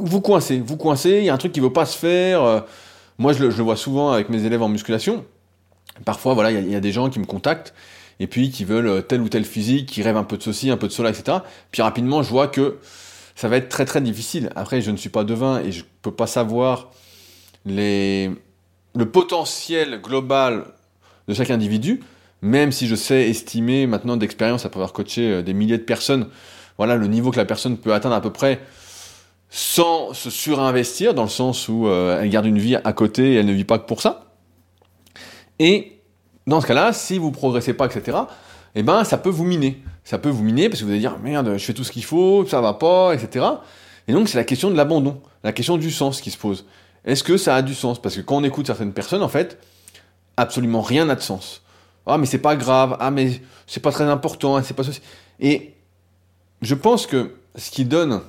[0.00, 2.42] vous coincez, vous coincez, il y a un truc qui ne veut pas se faire.
[2.42, 2.60] Euh,
[3.18, 5.24] moi, je le, vois souvent avec mes élèves en musculation.
[6.04, 7.74] Parfois, voilà, il y, a des gens qui me contactent
[8.18, 10.76] et puis qui veulent tel ou tel physique, qui rêvent un peu de ceci, un
[10.76, 11.38] peu de cela, etc.
[11.70, 12.78] Puis rapidement, je vois que
[13.34, 14.50] ça va être très très difficile.
[14.56, 16.90] Après, je ne suis pas devin et je ne peux pas savoir
[17.64, 18.34] le
[19.12, 20.64] potentiel global
[21.28, 22.00] de chaque individu,
[22.40, 26.28] même si je sais estimer maintenant d'expérience après avoir coaché euh, des milliers de personnes,
[26.76, 28.60] voilà le niveau que la personne peut atteindre à peu près
[29.54, 33.36] sans se surinvestir, dans le sens où euh, elle garde une vie à côté et
[33.36, 34.32] elle ne vit pas que pour ça.
[35.58, 36.00] Et
[36.46, 38.16] dans ce cas-là, si vous progressez pas, etc.,
[38.74, 39.82] eh ben ça peut vous miner.
[40.04, 42.02] Ça peut vous miner parce que vous allez dire merde, je fais tout ce qu'il
[42.02, 43.44] faut, ça va pas, etc.
[44.08, 46.64] Et donc c'est la question de l'abandon, la question du sens qui se pose.
[47.04, 48.00] Est-ce que ça a du sens?
[48.00, 49.58] Parce que quand on écoute certaines personnes, en fait,
[50.38, 51.60] absolument rien n'a de sens.
[52.06, 52.96] Ah, mais c'est pas grave.
[53.00, 54.56] Ah, mais c'est pas très important.
[54.56, 54.84] Hein, c'est pas
[55.40, 55.74] Et
[56.62, 58.22] je pense que ce qui donne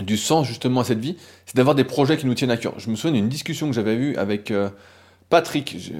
[0.00, 2.74] du sens justement à cette vie, c'est d'avoir des projets qui nous tiennent à cœur.
[2.78, 4.70] Je me souviens d'une discussion que j'avais eue avec euh,
[5.32, 5.94] Patrick, je,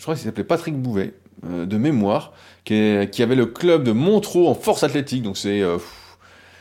[0.00, 1.12] crois qu'il s'appelait Patrick Bouvet,
[1.46, 2.32] euh, de mémoire,
[2.64, 5.22] qui, avait le club de Montreux en force athlétique.
[5.22, 5.76] Donc c'est euh,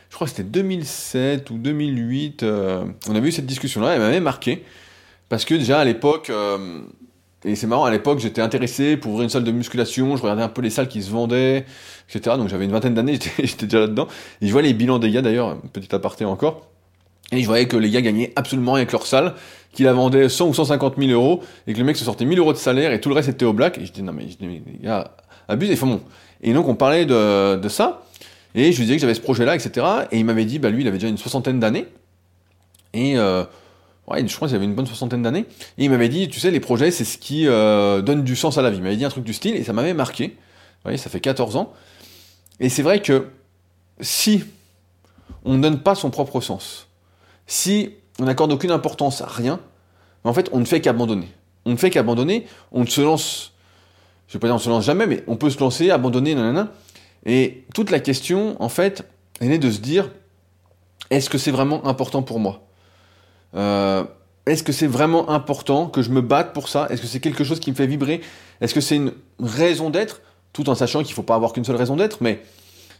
[0.09, 4.19] je crois que c'était 2007 ou 2008, euh, on avait eu cette discussion-là, elle m'avait
[4.19, 4.65] marqué,
[5.29, 6.29] parce que déjà à l'époque,
[7.45, 10.43] et c'est marrant, à l'époque j'étais intéressé pour ouvrir une salle de musculation, je regardais
[10.43, 11.65] un peu les salles qui se vendaient,
[12.09, 12.35] etc.
[12.35, 14.09] Donc j'avais une vingtaine d'années, j'étais déjà là-dedans,
[14.41, 16.67] et je voyais les bilans des gars d'ailleurs, petit aparté encore,
[17.31, 19.33] et je voyais que les gars gagnaient absolument rien avec leur salle,
[19.73, 22.39] qu'ils la vendaient 100 ou 150 000 euros, et que le mec se sortait 1000
[22.39, 24.27] euros de salaire, et tout le reste était au black, et je dis non mais,
[24.39, 25.15] les gars,
[25.47, 26.01] abusez, enfin bon.
[26.41, 28.03] Et donc on parlait de, de ça,
[28.57, 29.85] et je lui disais que j'avais ce projet-là, etc.
[30.11, 31.85] Et il m'avait dit, bah lui, il avait déjà une soixantaine d'années.
[32.93, 33.43] Et euh,
[34.07, 35.45] ouais, je crois qu'il avait une bonne soixantaine d'années.
[35.77, 38.57] Et il m'avait dit, tu sais, les projets, c'est ce qui euh, donne du sens
[38.57, 38.77] à la vie.
[38.77, 40.29] Il m'avait dit un truc du style, et ça m'avait marqué.
[40.29, 41.71] Vous voyez, ça fait 14 ans.
[42.59, 43.27] Et c'est vrai que
[44.01, 44.43] si
[45.45, 46.86] on ne donne pas son propre sens,
[47.47, 49.59] si on n'accorde aucune importance à rien,
[50.23, 51.29] en fait, on ne fait qu'abandonner.
[51.65, 53.53] On ne fait qu'abandonner, on ne se lance,
[54.27, 56.71] je vais pas dire on se lance jamais, mais on peut se lancer, abandonner, nanana.
[57.25, 59.03] Et toute la question, en fait,
[59.41, 60.11] elle est de se dire,
[61.09, 62.67] est-ce que c'est vraiment important pour moi?
[63.55, 64.03] Euh,
[64.45, 66.87] Est-ce que c'est vraiment important que je me batte pour ça?
[66.89, 68.21] Est-ce que c'est quelque chose qui me fait vibrer?
[68.61, 70.21] Est-ce que c'est une raison d'être?
[70.53, 72.41] Tout en sachant qu'il ne faut pas avoir qu'une seule raison d'être, mais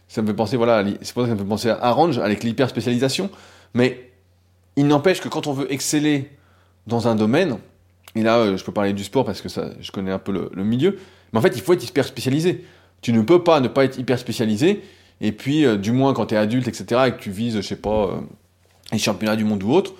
[0.08, 2.18] ça me fait penser, voilà, c'est pour ça que ça me fait penser à Arrange
[2.18, 3.30] avec l'hyper spécialisation.
[3.74, 4.07] Mais
[4.78, 6.30] il n'empêche que quand on veut exceller
[6.86, 7.58] dans un domaine,
[8.14, 10.32] et là euh, je peux parler du sport parce que ça, je connais un peu
[10.32, 10.98] le, milieu,
[11.32, 12.64] mais en fait il faut être hyper spécialisé.
[13.02, 14.82] Tu ne peux pas ne pas être hyper spécialisé.
[15.20, 17.60] Et puis, euh, du moins quand tu es adulte, etc., et que tu vises, je
[17.60, 18.20] sais pas, euh,
[18.92, 19.94] les championnats du monde ou autre,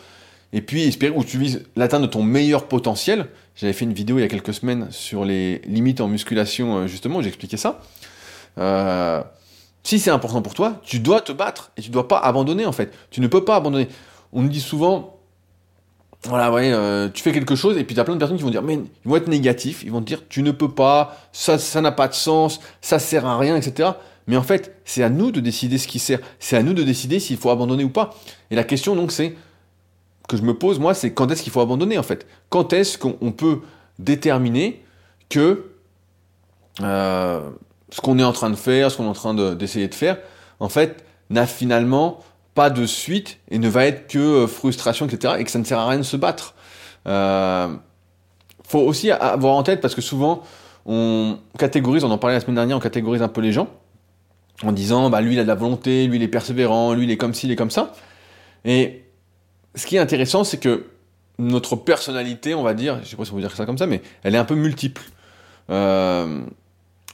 [0.52, 3.26] et puis espérer, ou tu vises l'atteinte de ton meilleur potentiel.
[3.56, 7.20] J'avais fait une vidéo il y a quelques semaines sur les limites en musculation, justement,
[7.20, 7.80] j'expliquais ça.
[9.82, 12.72] si c'est important pour toi, tu dois te battre et tu dois pas abandonner en
[12.72, 12.94] fait.
[13.10, 13.88] Tu ne peux pas abandonner.
[14.32, 15.18] On nous dit souvent,
[16.24, 18.50] voilà, euh, tu fais quelque chose et puis tu as plein de personnes qui vont
[18.50, 21.58] dire, mais ils vont être négatifs, ils vont te dire, tu ne peux pas, ça,
[21.58, 23.90] ça n'a pas de sens, ça sert à rien, etc.
[24.26, 26.82] Mais en fait, c'est à nous de décider ce qui sert, c'est à nous de
[26.82, 28.14] décider s'il faut abandonner ou pas.
[28.50, 29.36] Et la question donc, c'est
[30.28, 32.26] que je me pose moi, c'est quand est-ce qu'il faut abandonner en fait?
[32.50, 33.60] Quand est-ce qu'on peut
[33.98, 34.84] déterminer
[35.30, 35.70] que
[36.82, 37.48] euh,
[37.90, 40.18] ce qu'on est en train de faire, ce qu'on est en train d'essayer de faire,
[40.60, 42.20] en fait, n'a finalement
[42.58, 45.34] pas de suite et ne va être que euh, frustration, etc.
[45.38, 46.56] et que ça ne sert à rien de se battre.
[47.06, 47.68] Euh,
[48.64, 50.42] faut aussi avoir en tête parce que souvent
[50.84, 53.68] on catégorise, on en parlait la semaine dernière, on catégorise un peu les gens
[54.64, 57.10] en disant bah lui il a de la volonté, lui il est persévérant, lui il
[57.12, 57.92] est comme ci, il est comme ça.
[58.64, 59.04] Et
[59.76, 60.86] ce qui est intéressant, c'est que
[61.38, 63.86] notre personnalité, on va dire, je sais pas si on peut dire ça comme ça,
[63.86, 65.02] mais elle est un peu multiple.
[65.70, 66.40] Euh,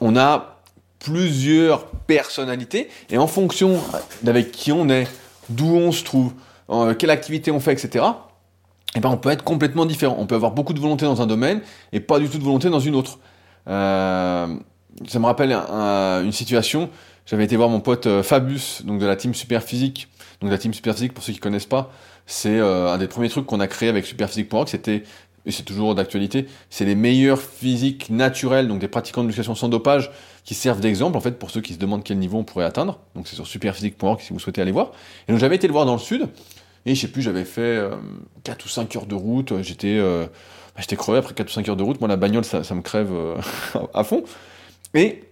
[0.00, 0.62] on a
[1.00, 3.78] plusieurs personnalités, et en fonction
[4.22, 5.07] d'avec qui on est,
[5.48, 6.33] d'où on se trouve,
[6.70, 8.04] euh, quelle activité on fait, etc.,
[8.94, 10.14] et eh ben on peut être complètement différent.
[10.20, 12.70] On peut avoir beaucoup de volonté dans un domaine et pas du tout de volonté
[12.70, 13.18] dans une autre.
[13.66, 14.46] Euh,
[15.09, 16.90] ça me rappelle une situation.
[17.26, 20.09] J'avais été voir mon pote euh, Fabus, donc de la team Super Physique.
[20.40, 21.90] Donc la team Super Physique, pour ceux qui connaissent pas,
[22.26, 24.68] c'est euh, un des premiers trucs qu'on a créé avec Superphysique.org.
[24.68, 25.04] C'était
[25.46, 29.68] et c'est toujours d'actualité, c'est les meilleurs physiques naturels, donc des pratiquants de musculation sans
[29.68, 30.11] dopage,
[30.44, 33.00] qui servent d'exemple en fait pour ceux qui se demandent quel niveau on pourrait atteindre.
[33.14, 34.92] Donc c'est sur superphysique.org si vous souhaitez aller voir.
[35.28, 36.28] Et donc j'avais été le voir dans le sud,
[36.87, 37.96] et je sais plus, j'avais fait euh,
[38.44, 40.26] 4 ou 5 heures de route, j'étais euh,
[40.98, 43.37] crevé après 4 ou 5 heures de route, moi la bagnole ça, me crève euh,
[43.94, 44.24] à fond.
[44.92, 45.24] Et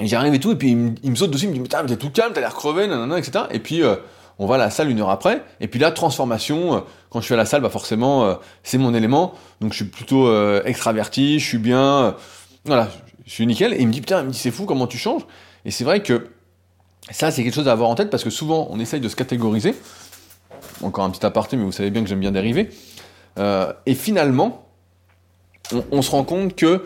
[0.00, 2.10] j'arrive et tout, et puis il me, saute dessus, il me dit, mais t'es tout
[2.10, 3.46] calme, t'as l'air crevé, nanana, etc.
[3.50, 3.96] Et puis euh,
[4.38, 7.24] on va à la salle une heure après, et puis là, transformation, euh, quand je
[7.24, 10.62] suis à la salle, bah forcément, euh, c'est mon élément, donc je suis plutôt euh,
[10.64, 12.14] extraverti, je suis bien,
[12.64, 12.88] voilà,
[13.28, 14.98] je suis nickel, et il me dit, putain, il me dit, c'est fou comment tu
[14.98, 15.22] changes,
[15.64, 16.30] et c'est vrai que
[17.10, 19.14] ça, c'est quelque chose à avoir en tête, parce que souvent, on essaye de se
[19.14, 19.74] catégoriser,
[20.82, 22.70] encore un petit aparté, mais vous savez bien que j'aime bien dériver,
[23.86, 24.68] et finalement,
[25.92, 26.84] on, se rend compte que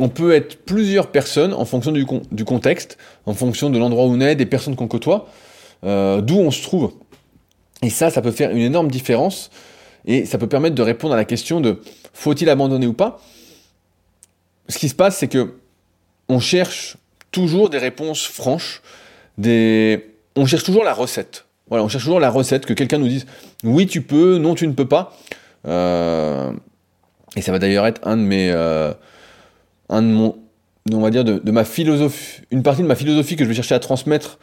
[0.00, 4.08] on peut être plusieurs personnes en fonction du, du contexte, en fonction de l'endroit où
[4.08, 5.28] on est, des personnes qu'on côtoie,
[5.84, 6.92] euh, d'où on se trouve.
[7.82, 9.50] Et ça, ça peut faire une énorme différence.
[10.04, 11.80] Et ça peut permettre de répondre à la question de
[12.12, 13.20] faut-il abandonner ou pas?
[14.68, 15.54] Ce qui se passe, c'est que
[16.28, 16.96] on cherche
[17.30, 18.82] toujours des réponses franches,
[19.38, 20.14] des...
[20.36, 21.46] on cherche toujours la recette.
[21.68, 23.26] Voilà, on cherche toujours la recette, que quelqu'un nous dise
[23.64, 25.16] oui tu peux, non tu ne peux pas.
[25.66, 26.52] Euh...
[27.34, 28.92] Et ça va d'ailleurs être un de mes, euh...
[29.88, 30.36] un de mon,
[30.90, 33.74] on va dire de, ma philosophie, une partie de ma philosophie que je vais chercher
[33.74, 34.38] à transmettre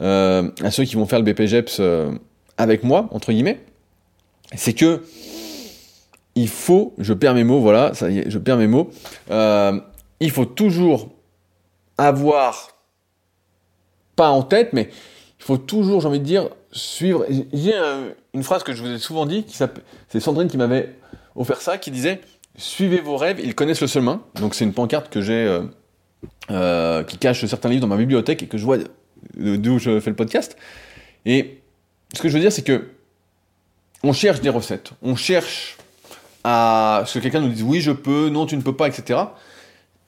[0.00, 2.12] euh, à ceux qui vont faire le BPGEPS euh,
[2.56, 3.60] avec moi, entre guillemets,
[4.54, 5.02] c'est que
[6.34, 8.90] il faut, je perds mes mots, voilà, ça y est, je perds mes mots,
[9.30, 9.78] euh,
[10.20, 11.10] il faut toujours
[11.98, 12.76] avoir,
[14.16, 14.88] pas en tête, mais
[15.38, 17.26] il faut toujours, j'ai envie de dire, suivre.
[17.52, 17.74] J'ai
[18.32, 19.44] une phrase que je vous ai souvent dit,
[20.08, 20.94] c'est Sandrine qui m'avait
[21.34, 22.20] offert ça, qui disait
[22.56, 24.22] Suivez vos rêves, ils connaissent le seul main.
[24.34, 25.62] Donc c'est une pancarte que j'ai, euh,
[26.50, 28.78] euh, qui cache certains livres dans ma bibliothèque et que je vois
[29.36, 30.56] d'où je fais le podcast.
[31.24, 31.62] Et
[32.14, 32.90] ce que je veux dire, c'est que
[34.02, 35.78] on cherche des recettes, on cherche
[36.44, 39.20] à ce que quelqu'un nous dise oui, je peux, non, tu ne peux pas, etc.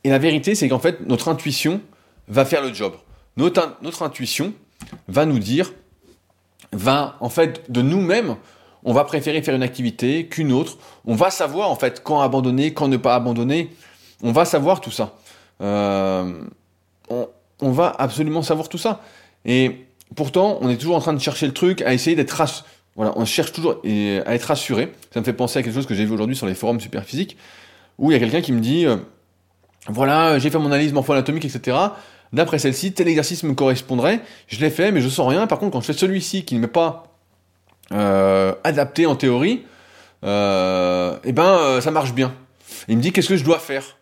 [0.05, 1.81] Et la vérité, c'est qu'en fait, notre intuition
[2.29, 2.95] va faire le job.
[3.37, 4.53] Notre, intuition
[5.09, 5.73] va nous dire,
[6.73, 8.37] va, en fait, de nous-mêmes,
[8.85, 10.79] on va préférer faire une activité qu'une autre.
[11.07, 13.71] On va savoir, en fait, quand abandonner, quand ne pas abandonner.
[14.23, 15.17] On va savoir tout ça.
[15.61, 16.33] Euh,
[17.09, 17.29] on,
[17.61, 19.01] on va absolument savoir tout ça.
[19.45, 22.65] Et pourtant, on est toujours en train de chercher le truc, à essayer d'être.
[22.97, 24.93] Voilà, on cherche toujours à être rassuré.
[25.13, 27.05] Ça me fait penser à quelque chose que j'ai vu aujourd'hui sur les forums super
[27.05, 27.37] physiques,
[27.99, 28.97] où il y a quelqu'un qui me dit, euh,
[29.89, 31.77] voilà, j'ai fait mon analyse morpho-anatomique, etc.
[32.33, 34.21] D'après celle-ci, tel exercice me correspondrait.
[34.49, 35.47] Je l'ai fait, mais je sens rien.
[35.47, 37.19] Par contre, quand je fais celui-ci qui ne m'est pas
[37.93, 39.65] euh, adapté en théorie,
[40.25, 42.35] euh, eh ben, euh, ça marche bien.
[42.89, 43.99] il me dit, qu'est-ce que je dois faire?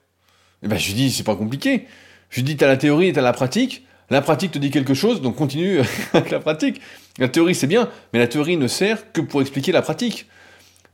[0.63, 1.87] Eh ben, je lui dis, c'est pas compliqué.
[2.31, 3.87] Je lui dis, t'as la théorie et t'as la pratique.
[4.13, 5.81] La pratique te dit quelque chose, donc continue
[6.13, 6.83] avec la pratique.
[7.17, 10.27] La théorie, c'est bien, mais la théorie ne sert que pour expliquer la pratique.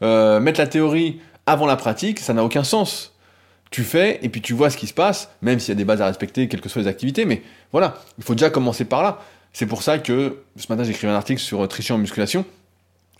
[0.02, 3.12] Euh, mettre la théorie avant la pratique, ça n'a aucun sens.
[3.72, 5.84] Tu fais, et puis tu vois ce qui se passe, même s'il y a des
[5.84, 9.02] bases à respecter, quelles que soient les activités, mais voilà, il faut déjà commencer par
[9.02, 9.18] là.
[9.52, 12.44] C'est pour ça que ce matin, écrit un article sur tricher en musculation,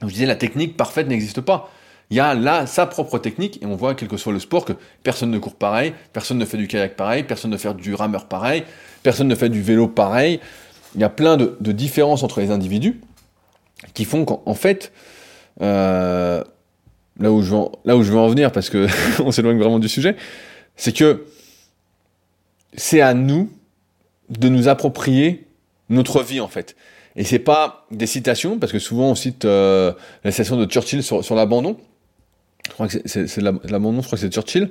[0.03, 1.73] je disais la technique parfaite n'existe pas
[2.11, 4.65] il y a là sa propre technique, et on voit, quel que soit le sport,
[4.65, 7.95] que personne ne court pareil, personne ne fait du kayak pareil, personne ne fait du
[7.95, 8.65] rameur pareil,
[9.03, 10.41] personne ne fait du vélo pareil.
[10.95, 13.01] Il y a plein de, de différences entre les individus
[13.95, 14.93] qui font qu'en fait,
[15.61, 16.43] euh,
[17.19, 18.87] là, où je veux là où je veux en venir, parce que
[19.23, 20.17] on s'éloigne vraiment du sujet,
[20.77, 21.27] c'est que
[22.75, 23.51] c'est à nous
[24.31, 25.47] de nous approprier
[25.89, 26.77] notre vie en fait.
[27.17, 29.93] Et c'est pas des citations, parce que souvent on cite euh,
[30.25, 31.77] la citation de Churchill sur, sur l'abandon,
[32.69, 34.71] je crois que c'est l'amendement, je crois que c'est Churchill.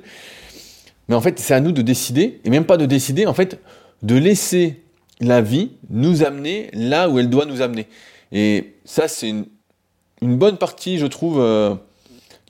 [1.08, 3.58] Mais en fait, c'est à nous de décider, et même pas de décider, en fait,
[4.02, 4.82] de laisser
[5.20, 7.86] la vie nous amener là où elle doit nous amener.
[8.30, 9.46] Et ça, c'est une,
[10.20, 11.74] bonne partie, je trouve, euh,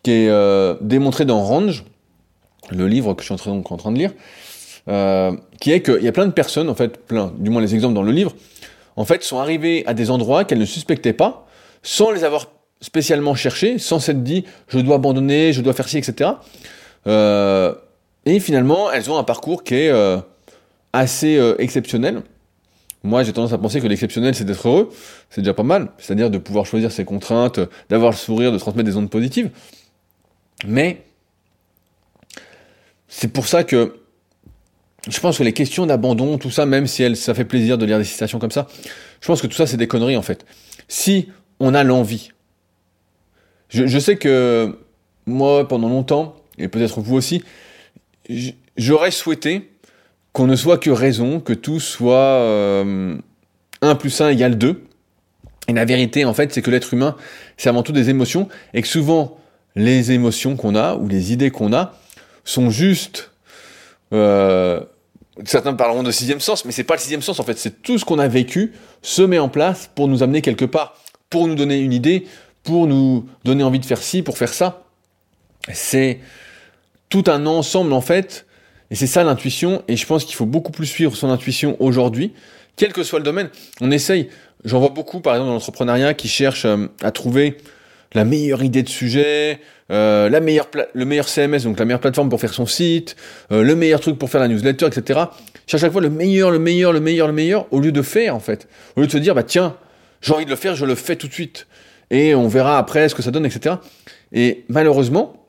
[0.02, 1.84] qui est euh, démontrée dans Range,
[2.70, 4.12] le livre que je suis en train, donc, en train de lire,
[4.88, 7.74] euh, qui est qu'il y a plein de personnes, en fait, plein, du moins les
[7.74, 8.34] exemples dans le livre,
[8.96, 11.46] en fait, sont arrivées à des endroits qu'elles ne suspectaient pas,
[11.82, 12.48] sans les avoir
[12.80, 16.30] spécialement cherché, sans s'être dit je dois abandonner, je dois faire ci, etc.
[17.06, 17.74] Euh,
[18.26, 20.18] et finalement, elles ont un parcours qui est euh,
[20.92, 22.22] assez euh, exceptionnel.
[23.04, 24.90] Moi, j'ai tendance à penser que l'exceptionnel, c'est d'être heureux.
[25.30, 25.88] C'est déjà pas mal.
[25.98, 29.50] C'est-à-dire de pouvoir choisir ses contraintes, d'avoir le sourire, de transmettre des ondes positives.
[30.66, 31.04] Mais
[33.06, 33.94] c'est pour ça que
[35.08, 37.86] je pense que les questions d'abandon, tout ça, même si elle, ça fait plaisir de
[37.86, 38.66] lire des citations comme ça,
[39.20, 40.44] je pense que tout ça, c'est des conneries en fait.
[40.88, 41.28] Si
[41.60, 42.32] on a l'envie,
[43.68, 44.78] je, sais que
[45.26, 47.44] moi, pendant longtemps, et peut-être vous aussi,
[48.76, 49.70] j'aurais souhaité
[50.32, 53.16] qu'on ne soit que raison, que tout soit euh,
[53.82, 54.84] 1 plus 1 égale 2.
[55.68, 57.16] Et la vérité, en fait, c'est que l'être humain,
[57.56, 59.38] c'est avant tout des émotions, et que souvent,
[59.76, 61.94] les émotions qu'on a, ou les idées qu'on a,
[62.44, 63.32] sont juste...
[64.14, 64.80] Euh,
[65.44, 67.98] certains parleront de sixième sens, mais c'est pas le sixième sens, en fait, c'est tout
[67.98, 70.96] ce qu'on a vécu se met en place pour nous amener quelque part,
[71.28, 72.26] pour nous donner une idée,
[72.68, 74.82] pour nous donner envie de faire ci, pour faire ça.
[75.72, 76.20] C'est
[77.08, 78.44] tout un ensemble, en fait,
[78.90, 82.34] et c'est ça l'intuition, et je pense qu'il faut beaucoup plus suivre son intuition aujourd'hui,
[82.76, 83.48] quel que soit le domaine.
[83.80, 84.28] On essaye,
[84.66, 87.56] j'en vois beaucoup par exemple dans l'entrepreneuriat qui cherchent euh, à trouver
[88.12, 92.28] la meilleure idée de sujet, euh, la meilleure le meilleur CMS, donc la meilleure plateforme
[92.28, 93.16] pour faire son site,
[93.50, 95.20] euh, le meilleur truc pour faire la newsletter, etc.
[95.66, 98.02] Cherche à chaque fois le meilleur, le meilleur, le meilleur, le meilleur, au lieu de
[98.02, 98.68] faire en fait.
[98.94, 99.74] Au lieu de se dire, bah tiens,
[100.20, 101.66] j'ai envie de le faire, je le fais tout de suite.
[102.10, 103.76] Et on verra après ce que ça donne, etc.
[104.32, 105.46] Et malheureusement,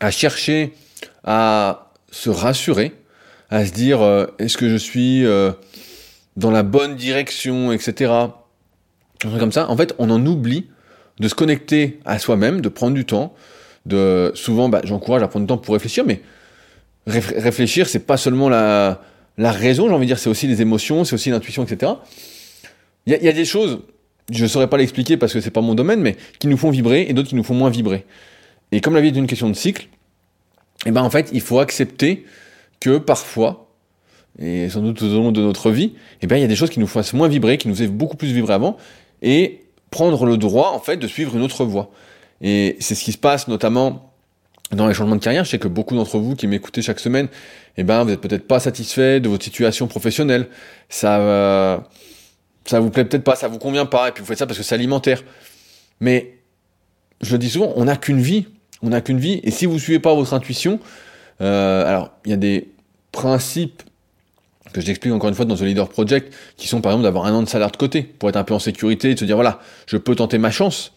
[0.00, 0.72] à chercher
[1.24, 2.92] à se rassurer,
[3.50, 5.52] à se dire euh, est-ce que je suis euh,
[6.36, 8.12] dans la bonne direction, etc.
[9.22, 10.66] Comme ça, en fait, on en oublie
[11.18, 13.34] de se connecter à soi-même, de prendre du temps.
[13.86, 16.22] De souvent, bah, j'encourage à prendre du temps pour réfléchir, mais
[17.06, 19.00] réfléchir, c'est pas seulement la,
[19.38, 21.92] raison, j'ai envie de dire, c'est aussi les émotions, c'est aussi l'intuition, etc.
[23.06, 23.80] Il y, a des choses,
[24.30, 27.06] je saurais pas l'expliquer parce que c'est pas mon domaine, mais qui nous font vibrer
[27.08, 28.06] et d'autres qui nous font moins vibrer.
[28.72, 29.88] Et comme la vie est une question de cycle,
[30.86, 32.24] et eh ben en fait, il faut accepter
[32.78, 33.68] que parfois,
[34.38, 36.56] et sans doute au long de notre vie, et eh ben il y a des
[36.56, 38.78] choses qui nous fassent moins vibrer, qui nous font beaucoup plus vibrer avant,
[39.20, 41.90] et prendre le droit en fait de suivre une autre voie.
[42.40, 44.14] Et c'est ce qui se passe notamment
[44.72, 45.44] dans les changements de carrière.
[45.44, 47.28] Je sais que beaucoup d'entre vous qui m'écoutez chaque semaine,
[47.76, 50.48] eh ben vous êtes peut-être pas satisfait de votre situation professionnelle.
[50.88, 51.78] Ça, euh,
[52.64, 54.58] ça vous plaît peut-être pas, ça vous convient pas, et puis vous faites ça parce
[54.58, 55.22] que c'est alimentaire.
[56.00, 56.38] Mais
[57.20, 58.46] je le dis souvent, on n'a qu'une vie.
[58.82, 60.80] On n'a qu'une vie, et si vous suivez pas votre intuition,
[61.42, 62.70] euh, alors il y a des
[63.12, 63.82] principes
[64.72, 67.34] que j'explique encore une fois dans The Leader Project, qui sont par exemple d'avoir un
[67.34, 69.36] an de salaire de côté, pour être un peu en sécurité, et de se dire
[69.36, 70.92] voilà, je peux tenter ma chance.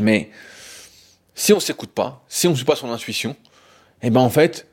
[0.00, 0.30] Mais
[1.34, 3.32] si on s'écoute pas, si on ne suit pas son intuition,
[4.02, 4.66] et eh ben en fait,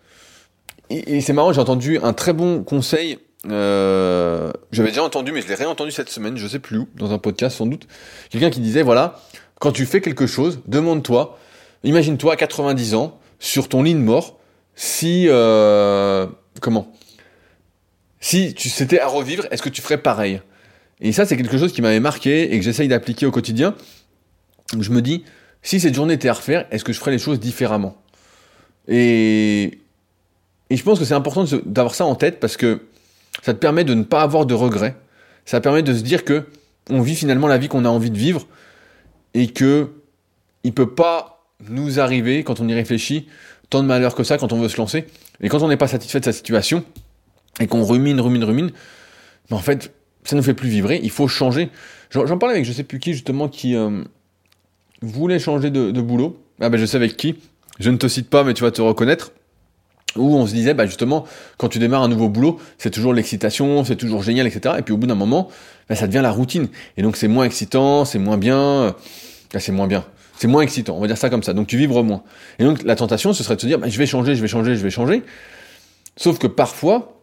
[0.90, 3.18] et, c'est marrant, j'ai entendu un très bon conseil,
[3.50, 7.12] euh, j'avais déjà entendu, mais je l'ai réentendu cette semaine, je sais plus où, dans
[7.12, 7.88] un podcast sans doute,
[8.30, 9.20] quelqu'un qui disait voilà,
[9.60, 11.38] quand tu fais quelque chose, demande-toi
[11.84, 14.40] Imagine-toi à 90 ans, sur ton lit de mort,
[14.76, 15.26] si...
[15.28, 16.28] Euh,
[16.62, 16.92] comment?
[18.22, 20.42] Si tu c'était à revivre, est-ce que tu ferais pareil?
[21.02, 23.76] Et ça, c'est quelque chose qui m'avait marqué et que j'essaye d'appliquer au quotidien.
[24.80, 25.26] Je me dis,
[25.62, 27.98] si cette journée était à refaire, est-ce que je ferais les choses différemment?
[28.88, 29.80] Et,
[30.70, 32.84] et je pense que c'est important d'avoir ça en tête parce que
[33.42, 34.96] ça te permet de ne pas avoir de regrets.
[35.46, 36.46] Ça permet de se dire que
[36.90, 38.48] on vit finalement la vie qu'on a envie de vivre
[39.34, 39.92] et que
[40.64, 43.28] il peut pas nous arriver, quand on y réfléchit,
[43.70, 45.06] tant de malheur que ça quand on veut se lancer.
[45.42, 46.84] Et quand on n'est pas satisfait de sa situation,
[47.60, 48.72] et qu'on rumine, rumine, rumine,
[49.50, 49.94] ben en fait,
[50.24, 51.70] ça nous fait plus vibrer, il faut changer.
[52.10, 54.04] J'en parlais avec je sais plus qui, justement, qui euh,
[55.02, 56.40] voulait changer de, boulot.
[56.62, 57.36] Ah ben je sais avec qui,
[57.80, 59.32] je ne te cite pas, mais tu vas te reconnaître.
[60.16, 61.26] Où on se disait, bah justement,
[61.58, 64.76] quand tu démarres un nouveau boulot, c'est toujours l'excitation, c'est toujours génial, etc.
[64.78, 65.50] Et puis au bout d'un moment,
[65.90, 66.68] bah, ça devient la routine.
[66.98, 68.96] Et donc c'est moins excitant, c'est moins bien,
[69.58, 70.06] c'est moins bien.
[70.38, 71.54] C'est moins excitant, on va dire ça comme ça.
[71.54, 72.24] Donc tu vibres moins.
[72.60, 74.48] Et donc la tentation, ce serait de se dire, bah, je vais changer, je vais
[74.48, 75.24] changer, je vais changer.
[76.16, 77.22] Sauf que parfois,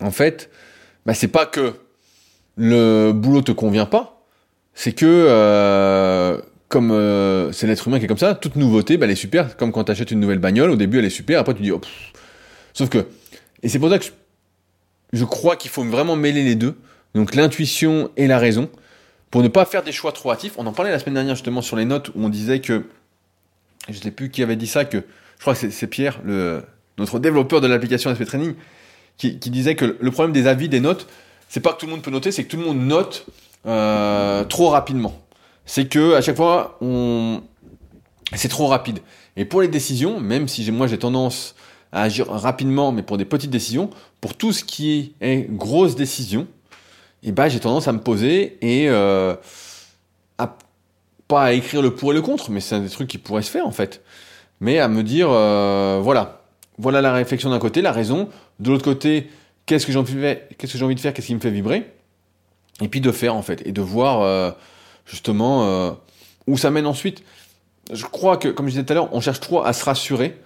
[0.00, 0.50] en fait,
[1.06, 1.74] bah, c'est pas que
[2.56, 4.24] le boulot te convient pas,
[4.74, 9.04] c'est que euh, comme euh, c'est l'être humain qui est comme ça, toute nouveauté, bah,
[9.04, 9.56] elle est super.
[9.56, 11.72] Comme quand tu achètes une nouvelle bagnole, au début elle est super, après tu dis,
[11.72, 11.80] oh,
[12.72, 13.08] sauf que,
[13.62, 14.06] et c'est pour ça que
[15.12, 16.76] je crois qu'il faut vraiment mêler les deux,
[17.14, 18.70] donc l'intuition et la raison
[19.32, 20.54] pour ne pas faire des choix trop hâtifs.
[20.58, 22.84] On en parlait la semaine dernière justement sur les notes où on disait que,
[23.88, 26.20] je ne sais plus qui avait dit ça, que je crois que c'est Pierre,
[26.98, 28.54] notre développeur de l'application SP Training,
[29.16, 31.08] qui, disait que le problème des avis, des notes,
[31.48, 33.26] c'est pas que tout le monde peut noter, c'est que tout le monde note
[33.66, 35.20] euh, trop rapidement.
[35.66, 37.42] C'est que à chaque fois, on,
[38.34, 39.00] c'est trop rapide.
[39.36, 41.54] Et pour les décisions, même si moi j'ai tendance
[41.92, 43.90] à agir rapidement, mais pour des petites décisions,
[44.20, 46.46] pour tout ce qui est grosse décision,
[47.22, 49.34] et bah j'ai tendance à me poser et euh,
[50.38, 50.56] à
[51.28, 53.42] pas à écrire le pour et le contre, mais c'est un des trucs qui pourraient
[53.42, 54.02] se faire en fait,
[54.60, 56.42] mais à me dire euh, voilà,
[56.78, 59.30] voilà la réflexion d'un côté, la raison, de l'autre côté,
[59.66, 61.92] qu'est-ce que j'ai envie de faire, qu'est-ce qui me fait vibrer,
[62.80, 64.50] et puis de faire en fait, et de voir euh,
[65.10, 65.96] justement
[66.46, 67.22] où ça mène ensuite.
[67.92, 70.40] je crois que, comme je disais tout à l'heure, on cherche trop à se rassurer,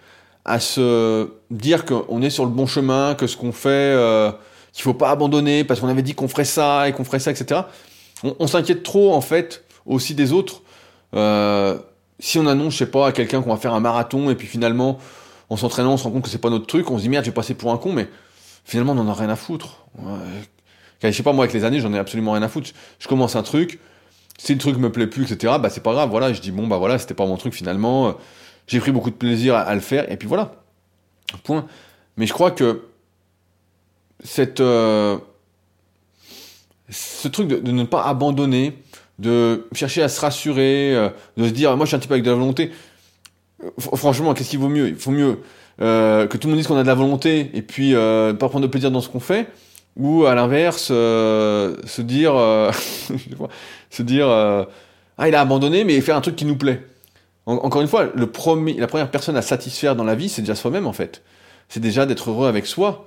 [0.45, 4.31] à se dire qu'on est sur le bon chemin, que ce qu'on fait, euh,
[4.73, 7.31] qu'il faut pas abandonner parce qu'on avait dit qu'on ferait ça et qu'on ferait ça,
[7.31, 7.63] etc.
[8.39, 10.63] On, s'inquiète trop en fait aussi des autres.
[11.15, 11.79] Euh,
[12.19, 14.47] si on annonce, je sais pas, à quelqu'un qu'on va faire un marathon et puis
[14.47, 14.99] finalement,
[15.51, 17.25] en s'entraînant, on se rend compte que c'est pas notre truc, on se dit merde,
[17.25, 18.09] j'ai passé pour un con, mais
[18.65, 19.85] finalement, on en a rien à foutre.
[21.03, 22.71] je sais pas, moi, avec les années, j'en ai absolument rien à foutre.
[22.99, 23.79] Je commence un truc,
[24.39, 26.67] si le truc me plaît plus, etc., bah c'est pas grave, voilà, je dis bon,
[26.67, 28.17] bah voilà, c'était pas mon truc finalement,
[28.67, 30.53] j'ai pris beaucoup de plaisir à, le faire, et puis voilà.
[31.43, 31.67] Point.
[32.17, 32.83] Mais je crois que
[34.23, 35.19] cette, euh,
[36.89, 38.79] ce truc de, ne pas abandonner,
[39.19, 42.25] de chercher à se rassurer, euh, de se dire, moi je suis un type avec
[42.25, 42.71] de la volonté,
[43.63, 44.89] euh, franchement, qu'est-ce qu'il vaut mieux?
[44.89, 45.41] Il faut mieux
[45.79, 48.69] que tout le monde dise qu'on a de la volonté et puis pas prendre de
[48.69, 49.49] plaisir dans ce qu'on fait,
[49.97, 52.35] ou à l'inverse, se dire,
[53.91, 56.83] se dire, ah il a abandonné, mais faire un truc qui nous plaît
[57.47, 60.55] encore une fois, le premier, la première personne à satisfaire dans la vie, c'est déjà
[60.55, 61.23] soi-même en fait.
[61.69, 63.07] C'est déjà d'être heureux avec soi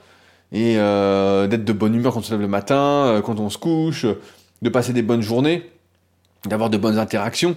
[0.52, 3.50] et euh, d'être de bonne humeur quand on se lève le matin, euh, quand on
[3.50, 4.06] se couche,
[4.62, 5.70] de passer des bonnes journées,
[6.46, 7.56] d'avoir de bonnes interactions.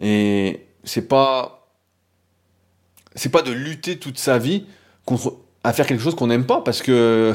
[0.00, 1.68] Et c'est pas,
[3.14, 4.66] c'est pas de lutter toute sa vie
[5.04, 7.34] contre à faire quelque chose qu'on n'aime pas, parce que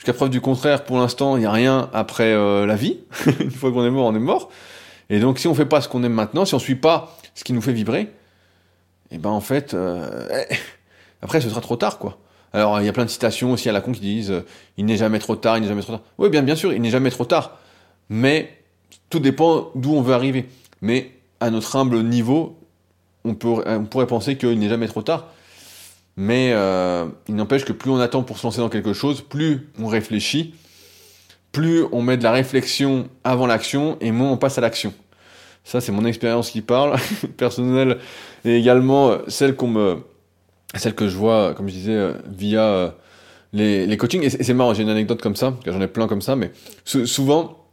[0.00, 3.00] jusqu'à preuve du contraire, pour l'instant, il n'y a rien après euh, la vie.
[3.40, 4.50] Une fois qu'on est mort, on est mort.
[5.10, 7.44] Et donc, si on fait pas ce qu'on aime maintenant, si on suit pas ce
[7.44, 10.26] qui nous fait vibrer, et eh ben en fait, euh,
[11.22, 12.16] après, ce sera trop tard, quoi.
[12.54, 14.46] Alors, il y a plein de citations aussi à la con qui disent euh,
[14.78, 16.02] il n'est jamais trop tard, il n'est jamais trop tard.
[16.16, 17.58] Oui, bien, bien sûr, il n'est jamais trop tard.
[18.08, 18.56] Mais
[19.10, 20.48] tout dépend d'où on veut arriver.
[20.80, 22.58] Mais à notre humble niveau,
[23.24, 25.26] on pourrait penser qu'il n'est jamais trop tard.
[26.20, 29.70] Mais euh, il n'empêche que plus on attend pour se lancer dans quelque chose, plus
[29.80, 30.52] on réfléchit,
[31.50, 34.92] plus on met de la réflexion avant l'action et moins on passe à l'action.
[35.64, 36.98] Ça, c'est mon expérience qui parle,
[37.38, 37.96] personnelle,
[38.44, 39.96] et également euh, celle qu'on me,
[40.74, 42.94] celle que je vois, comme je disais, euh, via
[43.54, 44.22] les, les coachings.
[44.22, 46.52] Et c'est marrant, j'ai une anecdote comme ça, j'en ai plein comme ça, mais
[46.84, 47.64] souvent,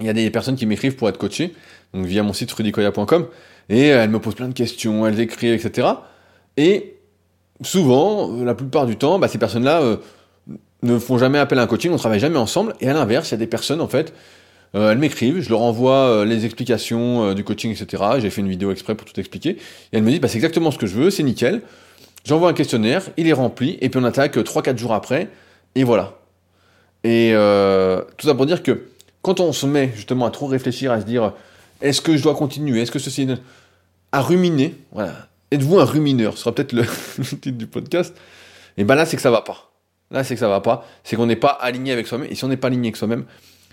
[0.00, 1.54] il y a des personnes qui m'écrivent pour être coachées,
[1.92, 3.28] donc via mon site rudicoya.com,
[3.68, 5.86] et elles me posent plein de questions, elles écrivent, etc.
[6.56, 6.93] Et
[7.62, 9.98] souvent, la plupart du temps, bah, ces personnes-là
[10.84, 12.74] ne font jamais appel à un coaching, on travaille jamais ensemble.
[12.80, 14.12] Et à l'inverse, il y a des personnes, en fait,
[14.74, 18.02] euh, elles m'écrivent, je leur envoie euh, les explications euh, du coaching, etc.
[18.18, 19.50] J'ai fait une vidéo exprès pour tout expliquer.
[19.50, 19.58] Et
[19.92, 21.62] elles me disent, bah, c'est exactement ce que je veux, c'est nickel.
[22.24, 25.28] J'envoie un questionnaire, il est rempli, et puis on attaque 3-4 jours après,
[25.74, 26.18] et voilà.
[27.04, 27.34] Et
[28.16, 28.86] tout ça pour dire que
[29.20, 31.34] quand on se met justement à trop réfléchir, à se dire,
[31.82, 33.28] est-ce que je dois continuer, est-ce que ceci...
[34.10, 35.28] à ruminer, voilà.
[35.54, 36.32] Êtes-vous un rumineur?
[36.32, 36.84] Ce sera peut-être le,
[37.22, 38.12] titre du podcast.
[38.76, 39.70] Et ben là, c'est que ça va pas.
[40.10, 40.84] Là, c'est que ça va pas.
[41.04, 42.26] C'est qu'on n'est pas aligné avec soi-même.
[42.28, 43.24] Et si on n'est pas aligné avec soi-même,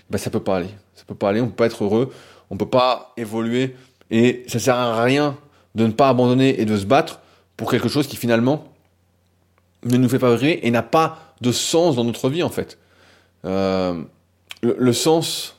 [0.08, 0.68] ben ça peut pas aller.
[0.94, 1.40] Ça peut pas aller.
[1.40, 2.12] On peut pas être heureux.
[2.50, 3.74] On peut pas évoluer.
[4.12, 5.36] Et ça sert à rien
[5.74, 7.20] de ne pas abandonner et de se battre
[7.56, 8.68] pour quelque chose qui finalement
[9.84, 12.78] ne nous fait pas vibrer et n'a pas de sens dans notre vie en fait.
[13.44, 14.00] Euh,
[14.62, 15.56] le, sens.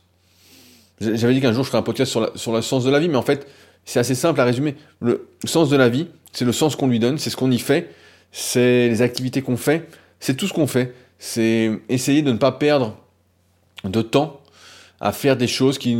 [1.01, 3.09] J'avais dit qu'un jour je ferais un podcast sur, sur le sens de la vie,
[3.09, 3.45] mais en fait
[3.85, 4.75] c'est assez simple à résumer.
[5.01, 7.59] Le sens de la vie, c'est le sens qu'on lui donne, c'est ce qu'on y
[7.59, 7.93] fait,
[8.31, 9.87] c'est les activités qu'on fait,
[10.19, 10.93] c'est tout ce qu'on fait.
[11.19, 12.97] C'est essayer de ne pas perdre
[13.83, 14.41] de temps
[14.99, 15.97] à faire des choses qui,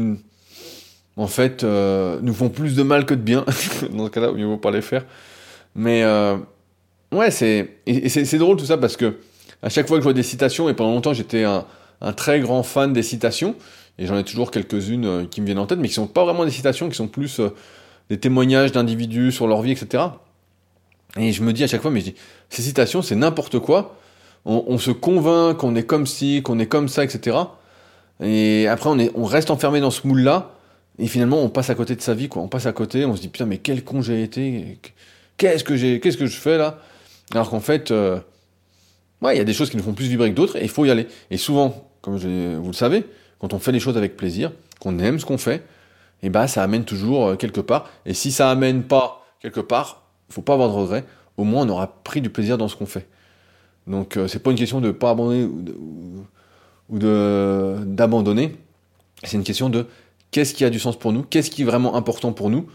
[1.15, 3.45] en fait, euh, nous font plus de mal que de bien.
[3.91, 5.05] Dans ce cas-là, ne faut pas les faire.
[5.75, 6.37] Mais euh,
[7.11, 7.77] ouais, c'est
[8.07, 9.17] c'est drôle tout ça parce que
[9.61, 11.65] à chaque fois que je vois des citations, et pendant longtemps j'étais un,
[12.01, 13.55] un, très grand fan des citations,
[13.97, 16.23] et j'en ai toujours quelques-unes euh, qui me viennent en tête, mais qui sont pas
[16.23, 17.41] vraiment des citations, qui sont plus
[18.09, 20.03] des témoignages d'individus sur leur vie, etc.
[21.17, 22.15] Et je me dis à chaque fois, mais je dis,
[22.49, 23.97] ces citations, c'est n'importe quoi
[24.45, 27.37] on, se convainc qu'on est comme ci, qu'on est comme ça, etc.
[28.21, 30.51] Et après, on, est, on reste enfermé dans ce moule-là,
[30.99, 32.41] et finalement, on passe à côté de sa vie, quoi.
[32.41, 34.79] On passe à côté, on se dit, putain, mais quel con j'ai été,
[35.37, 36.79] qu'est-ce que j'ai, qu'est-ce que je fais là?
[37.31, 38.19] Alors qu'en fait, euh,
[39.21, 40.69] ouais, il y a des choses qui nous font plus vibrer que d'autres, et il
[40.69, 41.07] faut y aller.
[41.31, 43.05] Et souvent, comme vous le savez,
[43.43, 45.65] quand on fait les choses avec plaisir, qu'on aime ce qu'on fait,
[46.21, 47.89] et bah, ça amène toujours euh, quelque part.
[48.05, 51.03] Et si ça amène pas quelque part, faut pas avoir de regrets.
[51.35, 53.05] Au moins, on aura pris du plaisir dans ce qu'on fait.
[53.85, 58.55] Donc euh, c'est pas une question de pas abandonner ou d'abandonner,
[59.25, 59.87] c'est une question de
[60.31, 62.69] qu'est-ce qui a du sens pour nous, qu'est-ce qui est vraiment important pour nous,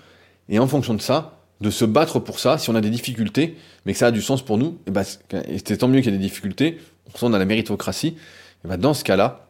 [0.50, 3.56] et en fonction de ça, de se battre pour ça, si on a des difficultés,
[3.86, 6.14] mais que ça a du sens pour nous, et, bah, c'est tant mieux qu'il y
[6.14, 6.78] ait des difficultés,
[7.14, 8.16] on sent dans la méritocratie,
[8.64, 9.47] et bah, dans ce cas-là,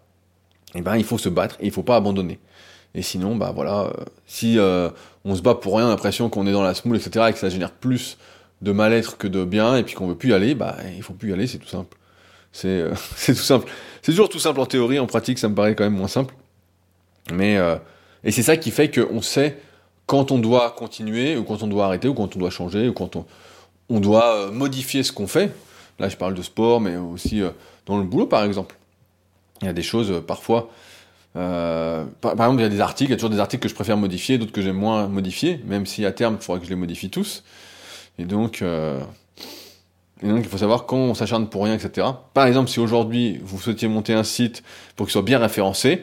[0.74, 2.38] et ben il faut se battre et il faut pas abandonner.
[2.94, 4.90] Et sinon, bah voilà, euh, si euh,
[5.24, 7.48] on se bat pour rien, l'impression qu'on est dans la smoule, etc., et que ça
[7.48, 8.18] génère plus
[8.62, 11.12] de mal-être que de bien, et puis qu'on veut plus y aller, bah il faut
[11.12, 11.96] plus y aller, c'est tout simple.
[12.50, 12.94] C'est euh,
[13.26, 13.70] tout simple.
[14.02, 16.34] C'est toujours tout simple en théorie, en pratique ça me paraît quand même moins simple.
[17.32, 17.58] Mais
[18.24, 19.58] et c'est ça qui fait qu'on sait
[20.06, 22.94] quand on doit continuer, ou quand on doit arrêter, ou quand on doit changer, ou
[22.94, 23.16] quand
[23.90, 25.52] on, doit modifier ce qu'on fait.
[25.98, 27.42] Là, je parle de sport, mais aussi
[27.84, 28.76] dans le boulot, par exemple.
[29.62, 30.70] Il y a des choses, euh, parfois,
[31.34, 33.74] par, exemple, il y a des articles, il y a toujours des articles que je
[33.74, 36.70] préfère modifier, d'autres que j'aime moins modifier, même si à terme, il faudra que je
[36.70, 37.44] les modifie tous.
[38.18, 42.08] Et donc, et donc, il faut savoir quand on s'acharne pour rien, etc.
[42.34, 44.64] Par exemple, si aujourd'hui, vous souhaitiez monter un site
[44.96, 46.02] pour qu'il soit bien référencé,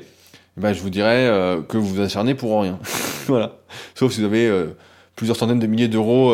[0.57, 1.29] eh ben, je vous dirais
[1.67, 2.79] que vous vous acharnez pour rien.
[3.27, 3.57] voilà.
[3.93, 4.49] Sauf si vous avez
[5.17, 6.31] plusieurs centaines de milliers d'euros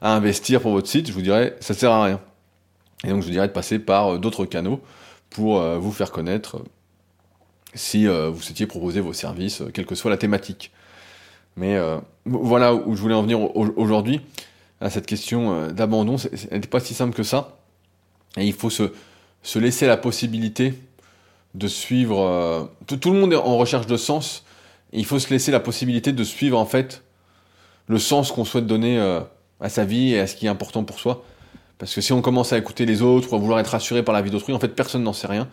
[0.00, 2.20] à investir pour votre site, je vous dirais, ça sert à rien.
[3.04, 4.80] Et donc, je vous dirais de passer par euh, d'autres canaux
[5.30, 6.64] pour euh, vous faire connaître euh,
[7.74, 10.72] si vous souhaitiez proposer vos services, quelle que soit la thématique.
[11.56, 11.76] Mais
[12.24, 14.20] voilà où je voulais en venir aujourd'hui,
[14.80, 16.16] à cette question d'abandon.
[16.50, 17.58] Elle n'est pas si simple que ça.
[18.36, 18.92] Et il faut se,
[19.42, 20.74] se laisser la possibilité
[21.54, 22.70] de suivre.
[22.86, 24.44] tout, le monde est en recherche de sens.
[24.92, 27.02] Il faut se laisser la possibilité de suivre en fait
[27.86, 28.98] le sens qu'on souhaite donner
[29.60, 31.24] à sa vie et à ce qui est important pour soi.
[31.78, 34.12] Parce que si on commence à écouter les autres ou à vouloir être rassuré par
[34.12, 35.48] la vie d'autrui, en fait, personne n'en sait rien.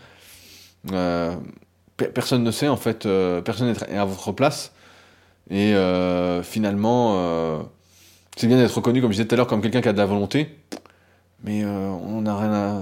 [0.91, 1.36] Euh,
[2.13, 4.73] personne ne sait, en fait, euh, personne n'est à votre place.
[5.51, 7.63] Et euh, finalement,
[8.36, 9.97] c'est bien d'être reconnu, comme je disais tout à l'heure, comme quelqu'un qui a de
[9.99, 10.57] la volonté.
[11.43, 12.82] Mais on n'a rien à.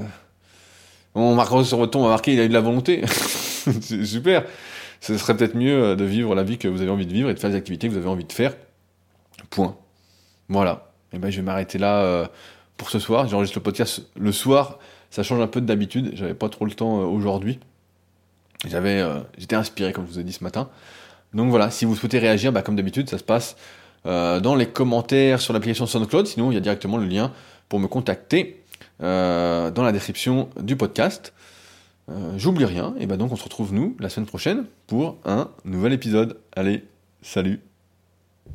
[1.15, 3.03] On marquera sur votre ton, on va marquer, il a eu de la volonté.
[3.07, 4.45] c'est super.
[4.99, 7.33] Ce serait peut-être mieux de vivre la vie que vous avez envie de vivre et
[7.33, 8.55] de faire les activités que vous avez envie de faire.
[9.49, 9.75] Point.
[10.47, 12.27] Voilà et eh ben, je vais m'arrêter là
[12.77, 13.27] pour ce soir.
[13.27, 14.79] J'enregistre le podcast le soir.
[15.09, 16.11] Ça change un peu d'habitude.
[16.15, 17.59] J'avais pas trop le temps euh, aujourd'hui.
[18.71, 20.69] Euh, j'étais inspiré, comme je vous ai dit ce matin.
[21.33, 23.55] Donc voilà, si vous souhaitez réagir, bah, comme d'habitude, ça se passe
[24.05, 26.27] dans les commentaires sur l'application SoundCloud.
[26.27, 27.31] Sinon, il y a directement le lien
[27.69, 28.61] pour me contacter
[28.99, 31.33] dans la description du podcast.
[32.35, 32.93] J'oublie rien.
[32.99, 36.37] Et ben donc, on se retrouve nous la semaine prochaine pour un nouvel épisode.
[36.53, 36.83] Allez,
[37.21, 37.61] salut